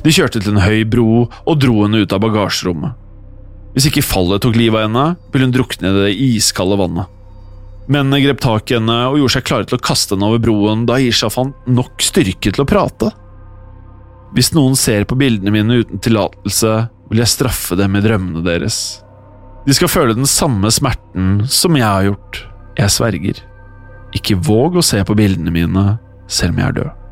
De 0.05 0.13
kjørte 0.15 0.41
til 0.43 0.55
en 0.55 0.65
høy 0.65 0.85
bro 0.89 1.25
og 1.27 1.59
dro 1.61 1.83
henne 1.85 2.05
ut 2.05 2.15
av 2.15 2.23
bagasjerommet. 2.25 3.01
Hvis 3.75 3.89
ikke 3.91 4.07
fallet 4.07 4.43
tok 4.45 4.57
livet 4.57 4.79
av 4.79 4.87
henne, 4.87 5.05
ville 5.33 5.49
hun 5.49 5.55
drukne 5.55 5.91
i 5.91 5.99
det 5.99 6.15
iskalde 6.29 6.79
vannet. 6.79 7.11
Mennene 7.91 8.23
grep 8.23 8.41
tak 8.41 8.71
i 8.71 8.79
henne 8.79 8.97
og 9.11 9.19
gjorde 9.19 9.35
seg 9.35 9.47
klare 9.49 9.69
til 9.69 9.77
å 9.77 9.85
kaste 9.85 10.15
henne 10.15 10.31
over 10.31 10.41
broen 10.41 10.87
da 10.89 10.97
Aisha 10.97 11.29
fant 11.33 11.67
nok 11.69 12.01
styrke 12.05 12.55
til 12.55 12.65
å 12.65 12.69
prate. 12.69 13.11
Hvis 14.35 14.55
noen 14.55 14.79
ser 14.79 15.05
på 15.07 15.19
bildene 15.19 15.53
mine 15.55 15.83
uten 15.83 16.01
tillatelse, 16.03 16.73
vil 17.11 17.21
jeg 17.21 17.35
straffe 17.35 17.77
dem 17.79 17.99
i 17.99 18.03
drømmene 18.03 18.43
deres. 18.47 18.79
De 19.67 19.77
skal 19.77 19.91
føle 19.93 20.17
den 20.17 20.29
samme 20.29 20.71
smerten 20.75 21.45
som 21.51 21.77
jeg 21.79 21.87
har 21.87 22.09
gjort. 22.09 22.41
Jeg 22.79 22.95
sverger. 22.95 23.45
Ikke 24.17 24.39
våg 24.39 24.79
å 24.81 24.85
se 24.85 25.03
på 25.07 25.17
bildene 25.19 25.53
mine, 25.55 25.85
selv 26.27 26.55
om 26.55 26.63
jeg 26.63 26.71
er 26.71 26.79
død. 26.81 27.04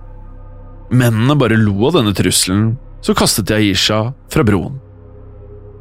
Mennene 0.92 1.36
bare 1.40 1.56
lo 1.56 1.86
av 1.88 1.96
denne 1.96 2.12
trusselen, 2.12 2.74
så 3.00 3.14
kastet 3.16 3.48
de 3.48 3.56
Aisha 3.56 4.02
fra 4.30 4.44
broen. 4.44 4.76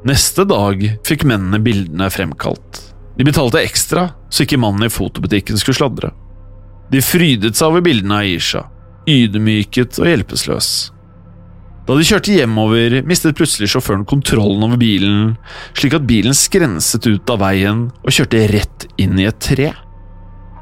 Neste 0.08 0.46
dag 0.48 0.80
fikk 1.06 1.26
mennene 1.28 1.60
bildene 1.62 2.08
fremkalt. 2.10 2.80
De 3.18 3.28
betalte 3.28 3.60
ekstra, 3.60 4.08
så 4.32 4.46
ikke 4.46 4.58
mannen 4.62 4.88
i 4.88 4.94
fotobutikken 4.94 5.60
skulle 5.60 5.78
sladre. 5.78 6.14
De 6.92 7.04
frydet 7.04 7.60
seg 7.60 7.70
over 7.70 7.84
bildene 7.86 8.22
av 8.22 8.26
Aisha, 8.26 8.64
ydmyket 9.10 10.00
og 10.00 10.10
hjelpeløs. 10.10 10.72
Da 11.86 11.98
de 11.98 12.08
kjørte 12.08 12.34
hjemover, 12.34 13.02
mistet 13.04 13.36
plutselig 13.36 13.72
sjåføren 13.74 14.08
kontrollen 14.08 14.64
over 14.64 14.80
bilen, 14.80 15.36
slik 15.76 15.98
at 15.98 16.08
bilen 16.08 16.36
skrenset 16.38 17.08
ut 17.10 17.34
av 17.34 17.42
veien 17.44 17.88
og 18.00 18.16
kjørte 18.16 18.46
rett 18.54 18.88
inn 19.02 19.20
i 19.20 19.28
et 19.28 19.44
tre. 19.44 19.74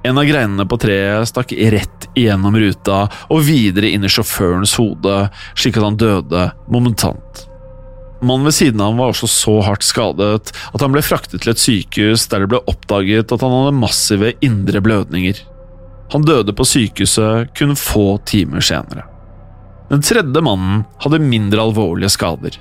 En 0.09 0.17
av 0.17 0.25
greinene 0.25 0.65
på 0.65 0.77
treet 0.81 1.29
stakk 1.29 1.51
rett 1.53 2.07
igjennom 2.17 2.55
ruta 2.57 3.03
og 3.29 3.43
videre 3.45 3.91
inn 3.93 4.07
i 4.07 4.09
sjåførens 4.09 4.73
hode, 4.79 5.27
slik 5.53 5.77
at 5.77 5.85
han 5.85 5.99
døde 6.01 6.47
momentant. 6.65 7.43
Mannen 8.25 8.47
ved 8.49 8.55
siden 8.57 8.81
av 8.81 8.89
ham 8.89 9.03
var 9.03 9.13
også 9.13 9.29
så 9.29 9.53
hardt 9.67 9.85
skadet 9.85 10.49
at 10.49 10.81
han 10.81 10.95
ble 10.95 11.03
fraktet 11.05 11.43
til 11.43 11.53
et 11.53 11.61
sykehus 11.61 12.25
der 12.31 12.41
det 12.41 12.49
ble 12.55 12.63
oppdaget 12.71 13.29
at 13.35 13.45
han 13.45 13.53
hadde 13.53 13.75
massive 13.77 14.33
indre 14.45 14.81
blødninger. 14.81 15.43
Han 16.15 16.25
døde 16.25 16.55
på 16.57 16.65
sykehuset 16.65 17.53
kun 17.53 17.77
få 17.77 18.07
timer 18.25 18.65
senere. 18.65 19.05
Den 19.93 20.01
tredje 20.01 20.41
mannen 20.41 20.87
hadde 21.05 21.21
mindre 21.21 21.69
alvorlige 21.69 22.09
skader. 22.17 22.57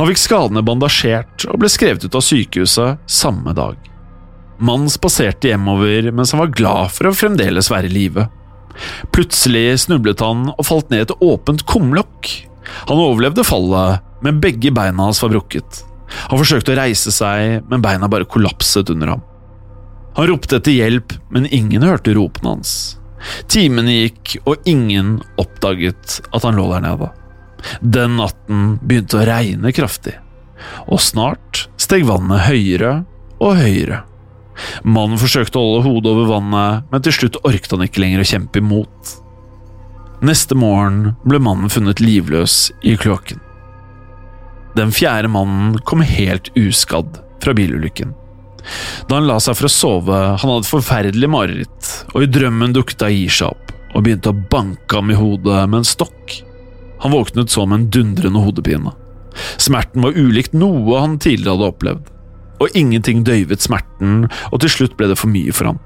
Han 0.00 0.10
fikk 0.10 0.18
skadene 0.18 0.66
bandasjert 0.66 1.46
og 1.46 1.62
ble 1.62 1.70
skrevet 1.70 2.08
ut 2.08 2.18
av 2.18 2.26
sykehuset 2.26 3.06
samme 3.06 3.54
dag. 3.54 3.78
Mannen 4.58 4.90
spaserte 4.90 5.52
hjemover 5.52 6.10
mens 6.10 6.34
han 6.34 6.42
var 6.42 6.54
glad 6.54 6.92
for 6.94 7.08
å 7.08 7.14
fremdeles 7.14 7.70
være 7.70 7.90
i 7.90 7.94
live. 7.94 8.26
Plutselig 9.14 9.84
snublet 9.84 10.22
han 10.22 10.48
og 10.54 10.66
falt 10.66 10.90
ned 10.90 11.06
et 11.06 11.16
åpent 11.24 11.64
kumlokk. 11.70 12.30
Han 12.90 13.00
overlevde 13.00 13.46
fallet, 13.46 14.04
men 14.22 14.40
begge 14.42 14.72
beina 14.74 15.08
hans 15.08 15.22
var 15.22 15.32
brukket. 15.32 15.82
Han 16.30 16.40
forsøkte 16.40 16.74
å 16.74 16.78
reise 16.78 17.12
seg, 17.14 17.64
men 17.68 17.84
beina 17.84 18.08
bare 18.10 18.28
kollapset 18.28 18.90
under 18.92 19.14
ham. 19.14 19.24
Han 20.18 20.26
ropte 20.30 20.58
etter 20.58 20.74
hjelp, 20.74 21.14
men 21.30 21.46
ingen 21.54 21.84
hørte 21.86 22.14
ropene 22.16 22.56
hans. 22.56 22.72
Timene 23.50 23.94
gikk, 23.94 24.38
og 24.48 24.66
ingen 24.68 25.18
oppdaget 25.38 26.20
at 26.34 26.46
han 26.46 26.58
lå 26.58 26.66
der 26.72 26.84
nede. 26.86 27.10
Den 27.82 28.16
natten 28.18 28.76
begynte 28.82 29.20
å 29.20 29.26
regne 29.28 29.72
kraftig, 29.74 30.16
og 30.86 31.02
snart 31.02 31.66
steg 31.78 32.06
vannet 32.08 32.46
høyere 32.46 32.92
og 33.38 33.58
høyere. 33.58 34.02
Mannen 34.82 35.20
forsøkte 35.20 35.58
å 35.58 35.64
holde 35.64 35.86
hodet 35.86 36.12
over 36.12 36.30
vannet, 36.32 36.86
men 36.92 37.04
til 37.04 37.14
slutt 37.14 37.40
orket 37.46 37.74
han 37.74 37.84
ikke 37.86 38.02
lenger 38.02 38.22
å 38.22 38.30
kjempe 38.32 38.62
imot. 38.62 39.12
Neste 40.24 40.56
morgen 40.58 41.14
ble 41.22 41.38
mannen 41.42 41.70
funnet 41.70 42.02
livløs 42.02 42.72
i 42.82 42.96
kloakken. 42.98 43.38
Den 44.78 44.90
fjerde 44.94 45.30
mannen 45.30 45.78
kom 45.86 46.02
helt 46.04 46.50
uskadd 46.58 47.20
fra 47.42 47.54
bilulykken. 47.54 48.14
Da 49.08 49.16
han 49.16 49.28
la 49.28 49.38
seg 49.40 49.56
for 49.56 49.68
å 49.68 49.72
sove, 49.72 50.18
han 50.38 50.50
hadde 50.50 50.66
et 50.66 50.72
forferdelig 50.72 51.30
mareritt, 51.30 51.90
og 52.12 52.24
i 52.24 52.30
drømmen 52.30 52.74
dukket 52.76 53.06
Aisha 53.06 53.52
opp 53.54 53.72
og 53.94 54.04
begynte 54.04 54.34
å 54.34 54.42
banke 54.52 54.98
ham 54.98 55.10
i 55.10 55.16
hodet 55.16 55.62
med 55.70 55.80
en 55.80 55.88
stokk. 55.88 56.34
Han 57.02 57.14
våknet 57.14 57.50
så 57.50 57.64
med 57.64 57.78
en 57.78 57.90
dundrende 57.94 58.42
hodepine. 58.42 58.92
Smerten 59.56 60.02
var 60.04 60.18
ulikt 60.18 60.54
noe 60.58 61.00
han 61.00 61.16
tidligere 61.22 61.54
hadde 61.54 61.72
opplevd 61.72 62.14
og 62.58 62.74
ingenting 62.78 63.24
døyvet 63.26 63.64
smerten, 63.64 64.26
og 64.50 64.62
til 64.62 64.72
slutt 64.72 64.96
ble 64.98 65.10
det 65.10 65.18
for 65.20 65.30
mye 65.32 65.54
for 65.54 65.72
ham. 65.72 65.78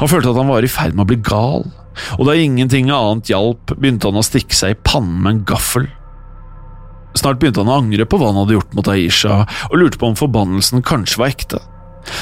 Han 0.00 0.10
følte 0.10 0.32
at 0.32 0.40
han 0.40 0.50
var 0.50 0.64
i 0.64 0.72
ferd 0.72 0.96
med 0.96 1.04
å 1.04 1.10
bli 1.10 1.20
gal, 1.24 1.66
og 2.16 2.26
da 2.28 2.36
ingenting 2.36 2.90
annet 2.92 3.30
hjalp, 3.32 3.74
begynte 3.76 4.08
han 4.10 4.20
å 4.20 4.24
stikke 4.24 4.56
seg 4.56 4.74
i 4.74 4.80
pannen 4.86 5.22
med 5.22 5.32
en 5.32 5.44
gaffel. 5.48 5.88
Snart 7.16 7.40
begynte 7.40 7.62
han 7.62 7.72
å 7.72 7.78
angre 7.80 8.04
på 8.08 8.18
hva 8.20 8.30
han 8.30 8.42
hadde 8.42 8.58
gjort 8.58 8.76
mot 8.76 8.90
Aisha, 8.92 9.44
og 9.70 9.78
lurte 9.80 10.00
på 10.00 10.10
om 10.10 10.18
forbannelsen 10.18 10.84
kanskje 10.84 11.22
var 11.22 11.32
ekte. 11.32 11.62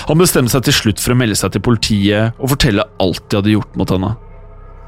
Han 0.09 0.21
bestemte 0.21 0.55
seg 0.55 0.65
til 0.67 0.77
slutt 0.79 1.03
for 1.03 1.13
å 1.13 1.19
melde 1.19 1.37
seg 1.39 1.53
til 1.55 1.65
politiet 1.65 2.39
og 2.39 2.55
fortelle 2.55 2.87
alt 3.03 3.27
de 3.29 3.41
hadde 3.41 3.53
gjort 3.53 3.75
mot 3.79 3.91
henne. 3.93 4.15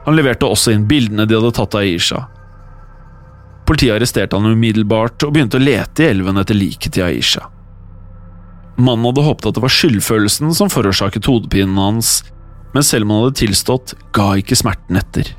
Han 0.07 0.17
leverte 0.17 0.49
også 0.49 0.73
inn 0.73 0.87
bildene 0.89 1.27
de 1.27 1.37
hadde 1.37 1.53
tatt 1.57 1.75
av 1.75 1.83
Aisha. 1.85 2.23
Politiet 3.67 3.97
arresterte 3.97 4.39
han 4.39 4.55
umiddelbart 4.55 5.27
og 5.27 5.35
begynte 5.35 5.59
å 5.59 5.65
lete 5.65 6.05
i 6.05 6.11
elven 6.13 6.39
etter 6.39 6.57
liket 6.57 6.95
til 6.95 7.09
Aisha. 7.09 7.49
Mannen 8.77 9.09
hadde 9.09 9.25
håpet 9.25 9.49
at 9.49 9.57
det 9.57 9.65
var 9.65 9.73
skyldfølelsen 9.73 10.53
som 10.57 10.71
forårsaket 10.73 11.29
hodepinen 11.31 11.79
hans, 11.81 12.21
men 12.75 12.85
selv 12.85 13.07
om 13.07 13.15
han 13.15 13.25
hadde 13.25 13.41
tilstått, 13.41 13.95
ga 14.17 14.35
ikke 14.37 14.59
smerten 14.59 15.01
etter. 15.01 15.31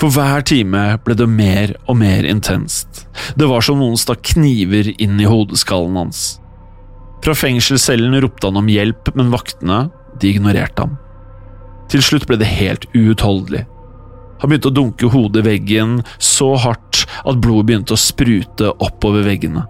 For 0.00 0.12
hver 0.12 0.44
time 0.48 0.82
ble 1.04 1.16
det 1.16 1.28
mer 1.28 1.72
og 1.86 1.98
mer 2.00 2.26
intenst. 2.28 3.04
Det 3.36 3.48
var 3.48 3.64
som 3.64 3.80
noen 3.80 3.98
stakk 4.00 4.22
kniver 4.34 4.92
inn 4.96 5.20
i 5.20 5.28
hodeskallen 5.28 5.98
hans. 6.00 6.40
Fra 7.24 7.36
fengselscellen 7.36 8.16
ropte 8.24 8.48
han 8.48 8.60
om 8.60 8.70
hjelp, 8.72 9.12
men 9.16 9.32
vaktene, 9.32 9.88
de 10.20 10.32
ignorerte 10.32 10.86
ham. 10.86 10.96
Til 11.92 12.04
slutt 12.04 12.26
ble 12.28 12.38
det 12.40 12.48
helt 12.48 12.86
uutholdelig. 12.94 13.66
Han 14.40 14.48
begynte 14.48 14.70
å 14.70 14.76
dunke 14.76 15.10
hodet 15.12 15.42
i 15.42 15.48
veggen 15.50 15.98
så 16.16 16.54
hardt 16.60 17.04
at 17.28 17.40
blodet 17.42 17.68
begynte 17.68 17.96
å 17.96 18.00
sprute 18.00 18.72
oppover 18.80 19.26
veggene. 19.26 19.66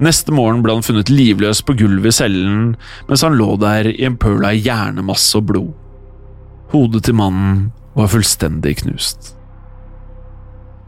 Neste 0.00 0.32
morgen 0.32 0.62
ble 0.64 0.78
han 0.78 0.84
funnet 0.84 1.12
livløs 1.12 1.60
på 1.66 1.76
gulvet 1.76 2.14
i 2.14 2.18
cellen 2.22 2.70
mens 3.08 3.24
han 3.26 3.36
lå 3.36 3.52
der 3.60 3.90
i 3.92 4.06
en 4.08 4.16
pøl 4.20 4.46
av 4.48 4.56
hjernemasse 4.56 5.36
og 5.36 5.50
blod. 5.50 5.74
Hodet 6.72 7.04
til 7.04 7.18
mannen 7.18 7.68
var 7.98 8.08
fullstendig 8.12 8.78
knust. 8.80 9.34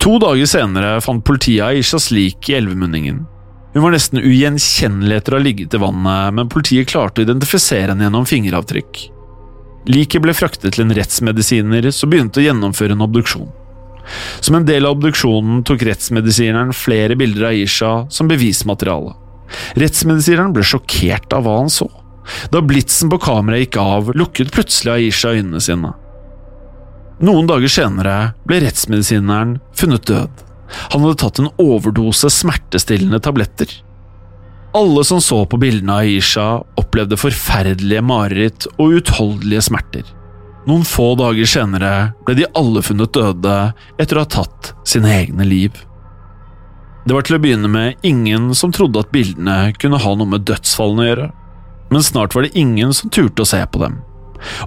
To 0.02 0.16
dager 0.22 0.48
senere 0.48 0.96
fant 1.04 1.24
politiet 1.26 1.62
Aishas 1.66 2.08
lik 2.14 2.48
i 2.50 2.56
elvemunningen. 2.58 3.20
Hun 3.72 3.84
var 3.84 3.94
nesten 3.94 4.20
ugjenkjennelig 4.20 5.20
etter 5.20 5.36
å 5.36 5.38
ha 5.38 5.44
ligget 5.44 5.76
i 5.76 5.80
vannet, 5.80 6.34
men 6.36 6.50
politiet 6.52 6.90
klarte 6.90 7.22
å 7.22 7.26
identifisere 7.26 7.92
henne 7.92 8.08
gjennom 8.08 8.26
fingeravtrykk. 8.28 9.02
Liket 9.92 10.22
ble 10.24 10.34
fraktet 10.36 10.74
til 10.74 10.84
en 10.84 10.94
rettsmedisiner 10.94 11.88
som 11.94 12.10
begynte 12.12 12.42
å 12.42 12.44
gjennomføre 12.44 12.96
en 12.96 13.04
obduksjon. 13.06 13.48
Som 14.40 14.58
en 14.58 14.66
del 14.68 14.86
av 14.86 14.96
obduksjonen 14.96 15.62
tok 15.66 15.84
rettsmedisineren 15.86 16.74
flere 16.76 17.16
bilder 17.18 17.48
av 17.48 17.56
Aisha 17.56 17.92
som 18.12 18.30
bevismateriale. 18.30 19.14
Rettsmedisineren 19.78 20.54
ble 20.56 20.64
sjokkert 20.66 21.34
av 21.36 21.46
hva 21.46 21.58
han 21.60 21.72
så. 21.72 21.88
Da 22.54 22.62
blitsen 22.64 23.10
på 23.12 23.18
kameraet 23.22 23.66
gikk 23.66 23.78
av, 23.82 24.12
lukket 24.16 24.52
plutselig 24.54 24.94
Aisha 24.94 25.34
øynene 25.36 25.60
sine. 25.62 25.92
Noen 27.22 27.46
dager 27.46 27.70
senere 27.70 28.16
ble 28.48 28.62
rettsmedisineren 28.64 29.58
funnet 29.78 30.06
død. 30.08 30.44
Han 30.94 31.04
hadde 31.04 31.20
tatt 31.20 31.40
en 31.42 31.52
overdose 31.60 32.30
smertestillende 32.32 33.20
tabletter. 33.22 33.70
Alle 34.74 35.04
som 35.04 35.20
så 35.20 35.42
på 35.44 35.58
bildene 35.60 35.98
av 35.98 36.06
Aisha, 36.08 36.46
opplevde 36.80 37.18
forferdelige 37.20 38.02
mareritt 38.08 38.66
og 38.78 38.96
uutholdelige 38.96 39.66
smerter. 39.68 40.06
Noen 40.68 40.84
få 40.86 41.12
dager 41.18 41.48
senere 41.48 42.12
ble 42.26 42.36
de 42.38 42.46
alle 42.58 42.82
funnet 42.86 43.14
døde 43.14 43.56
etter 43.98 44.18
å 44.18 44.22
ha 44.22 44.30
tatt 44.30 44.72
sine 44.86 45.10
egne 45.10 45.46
liv. 45.48 45.74
Det 47.02 47.16
var 47.16 47.26
til 47.26 47.34
å 47.34 47.42
begynne 47.42 47.70
med 47.70 48.04
ingen 48.06 48.52
som 48.54 48.70
trodde 48.74 49.02
at 49.02 49.10
bildene 49.14 49.72
kunne 49.82 49.98
ha 49.98 50.14
noe 50.14 50.30
med 50.30 50.46
dødsfallene 50.46 51.02
å 51.02 51.08
gjøre, 51.08 51.28
men 51.90 52.06
snart 52.06 52.36
var 52.36 52.46
det 52.46 52.54
ingen 52.58 52.94
som 52.94 53.10
turte 53.10 53.42
å 53.42 53.48
se 53.48 53.58
på 53.66 53.82
dem. 53.82 53.98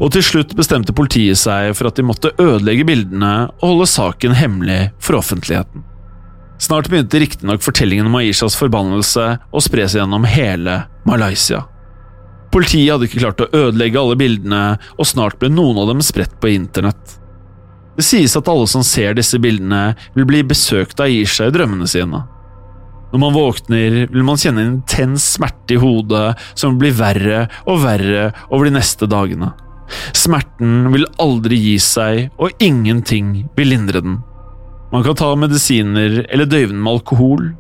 Og 0.04 0.12
til 0.16 0.24
slutt 0.24 0.56
bestemte 0.56 0.96
politiet 0.96 1.40
seg 1.40 1.72
for 1.76 1.88
at 1.90 2.00
de 2.00 2.04
måtte 2.08 2.34
ødelegge 2.40 2.88
bildene 2.88 3.34
og 3.62 3.70
holde 3.70 3.88
saken 3.92 4.36
hemmelig 4.36 4.90
for 5.04 5.20
offentligheten. 5.20 5.84
Snart 6.60 6.88
begynte 6.92 7.20
riktignok 7.20 7.64
fortellingen 7.64 8.08
om 8.08 8.20
Aishas 8.20 8.56
forbannelse 8.60 9.26
å 9.52 9.64
spre 9.64 9.88
seg 9.88 10.04
gjennom 10.04 10.28
hele 10.28 10.82
Malaysia. 11.08 11.66
Politiet 12.54 12.92
hadde 12.94 13.10
ikke 13.10 13.22
klart 13.24 13.44
å 13.44 13.50
ødelegge 13.52 14.00
alle 14.00 14.18
bildene, 14.20 14.64
og 14.96 15.10
snart 15.10 15.40
ble 15.42 15.50
noen 15.52 15.82
av 15.82 15.90
dem 15.92 16.04
spredt 16.06 16.38
på 16.42 16.54
internett. 16.54 17.18
Det 17.96 18.04
sies 18.04 18.36
at 18.36 18.50
alle 18.52 18.68
som 18.68 18.84
ser 18.84 19.16
disse 19.16 19.40
bildene, 19.42 19.96
vil 20.16 20.28
bli 20.28 20.44
besøkt 20.48 21.00
av 21.00 21.08
Aisha 21.08 21.48
i 21.48 21.54
drømmene 21.56 21.88
sine. 21.88 22.26
Når 23.14 23.22
man 23.22 23.36
våkner, 23.36 23.98
vil 24.12 24.26
man 24.28 24.40
kjenne 24.40 24.64
en 24.64 24.74
intens 24.74 25.30
smerte 25.38 25.78
i 25.78 25.80
hodet 25.80 26.34
som 26.58 26.80
blir 26.80 26.96
verre 26.98 27.46
og 27.64 27.84
verre 27.86 28.32
over 28.50 28.68
de 28.68 28.76
neste 28.76 29.08
dagene. 29.08 29.54
Smerten 30.18 30.90
vil 30.92 31.06
aldri 31.22 31.60
gi 31.62 31.76
seg, 31.80 32.32
og 32.42 32.56
ingenting 32.60 33.46
vil 33.56 33.72
lindre 33.72 34.02
den. 34.04 34.18
Man 34.92 35.06
kan 35.06 35.18
ta 35.18 35.32
medisiner 35.40 36.26
eller 36.26 36.50
døyve 36.50 36.74
den 36.74 36.82
med 36.82 36.98
alkohol, 36.98 37.54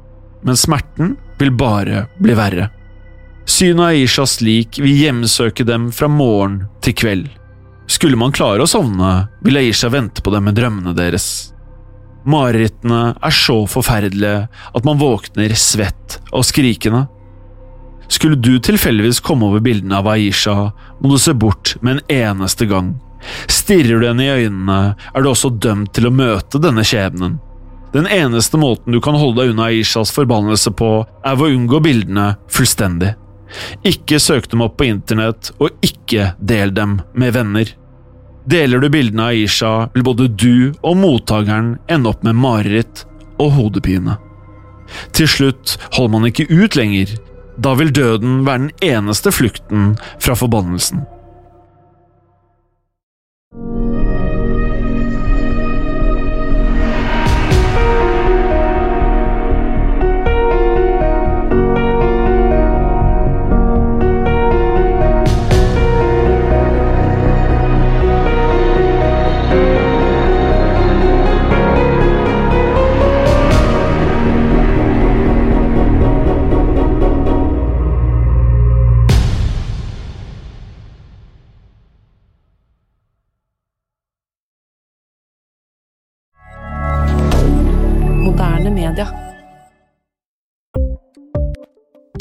men 0.45 0.59
smerten 0.59 1.15
vil 1.39 1.53
bare 1.55 2.05
bli 2.19 2.35
verre. 2.37 2.69
Synet 3.45 3.79
av 3.79 3.91
Aishas 3.93 4.39
lik 4.41 4.79
vil 4.81 4.95
hjemsøke 4.97 5.63
dem 5.67 5.91
fra 5.93 6.07
morgen 6.09 6.63
til 6.81 6.95
kveld. 6.97 7.27
Skulle 7.85 8.17
man 8.17 8.33
klare 8.33 8.65
å 8.65 8.69
sovne, 8.69 9.27
vil 9.45 9.59
Aisha 9.61 9.91
vente 9.93 10.23
på 10.25 10.33
dem 10.33 10.47
med 10.47 10.57
drømmene 10.57 10.95
deres. 10.97 11.53
Marerittene 12.25 13.13
er 13.21 13.35
så 13.37 13.59
forferdelige 13.69 14.47
at 14.49 14.87
man 14.87 14.97
våkner 14.97 15.53
svett 15.53 16.17
og 16.31 16.47
skrikende. 16.49 17.03
Skulle 18.09 18.37
du 18.41 18.57
tilfeldigvis 18.57 19.21
komme 19.25 19.45
over 19.45 19.61
bildene 19.61 19.99
av 19.99 20.09
Aisha, 20.09 20.71
må 20.99 21.11
du 21.11 21.19
se 21.21 21.35
bort 21.37 21.75
med 21.85 21.99
en 21.99 22.15
eneste 22.17 22.65
gang. 22.69 22.95
Stirrer 23.45 24.01
du 24.01 24.07
henne 24.07 24.25
i 24.25 24.45
øynene, 24.45 24.95
er 25.13 25.21
du 25.21 25.29
også 25.29 25.53
dømt 25.53 25.93
til 25.93 26.09
å 26.09 26.13
møte 26.13 26.61
denne 26.61 26.85
skjebnen. 26.85 27.37
Den 27.93 28.09
eneste 28.09 28.57
måten 28.57 28.91
du 28.91 28.99
kan 29.01 29.17
holde 29.17 29.43
deg 29.43 29.53
unna 29.53 29.69
Aishas 29.69 30.09
forbannelse 30.13 30.73
på, 30.73 30.89
er 31.05 31.37
ved 31.37 31.45
å 31.45 31.59
unngå 31.59 31.83
bildene 31.85 32.33
fullstendig. 32.51 33.13
Ikke 33.85 34.19
søk 34.19 34.49
dem 34.51 34.63
opp 34.65 34.77
på 34.79 34.87
internett, 34.89 35.51
og 35.59 35.73
ikke 35.85 36.33
del 36.39 36.73
dem 36.75 36.99
med 37.13 37.35
venner. 37.35 37.71
Deler 38.45 38.81
du 38.81 38.89
bildene 38.93 39.29
av 39.29 39.33
Aisha, 39.33 39.73
vil 39.95 40.05
både 40.05 40.27
du 40.29 40.73
og 40.85 40.97
mottakeren 41.01 41.75
ende 41.89 42.11
opp 42.11 42.25
med 42.25 42.37
mareritt 42.37 43.05
og 43.41 43.55
hodepine. 43.57 44.19
Til 45.17 45.29
slutt 45.29 45.77
holder 45.95 46.13
man 46.13 46.29
ikke 46.29 46.45
ut 46.51 46.77
lenger. 46.77 47.15
Da 47.57 47.73
vil 47.79 47.93
døden 47.95 48.43
være 48.45 48.67
den 48.67 48.71
eneste 48.85 49.31
flukten 49.33 49.95
fra 50.21 50.35
forbannelsen. 50.37 51.05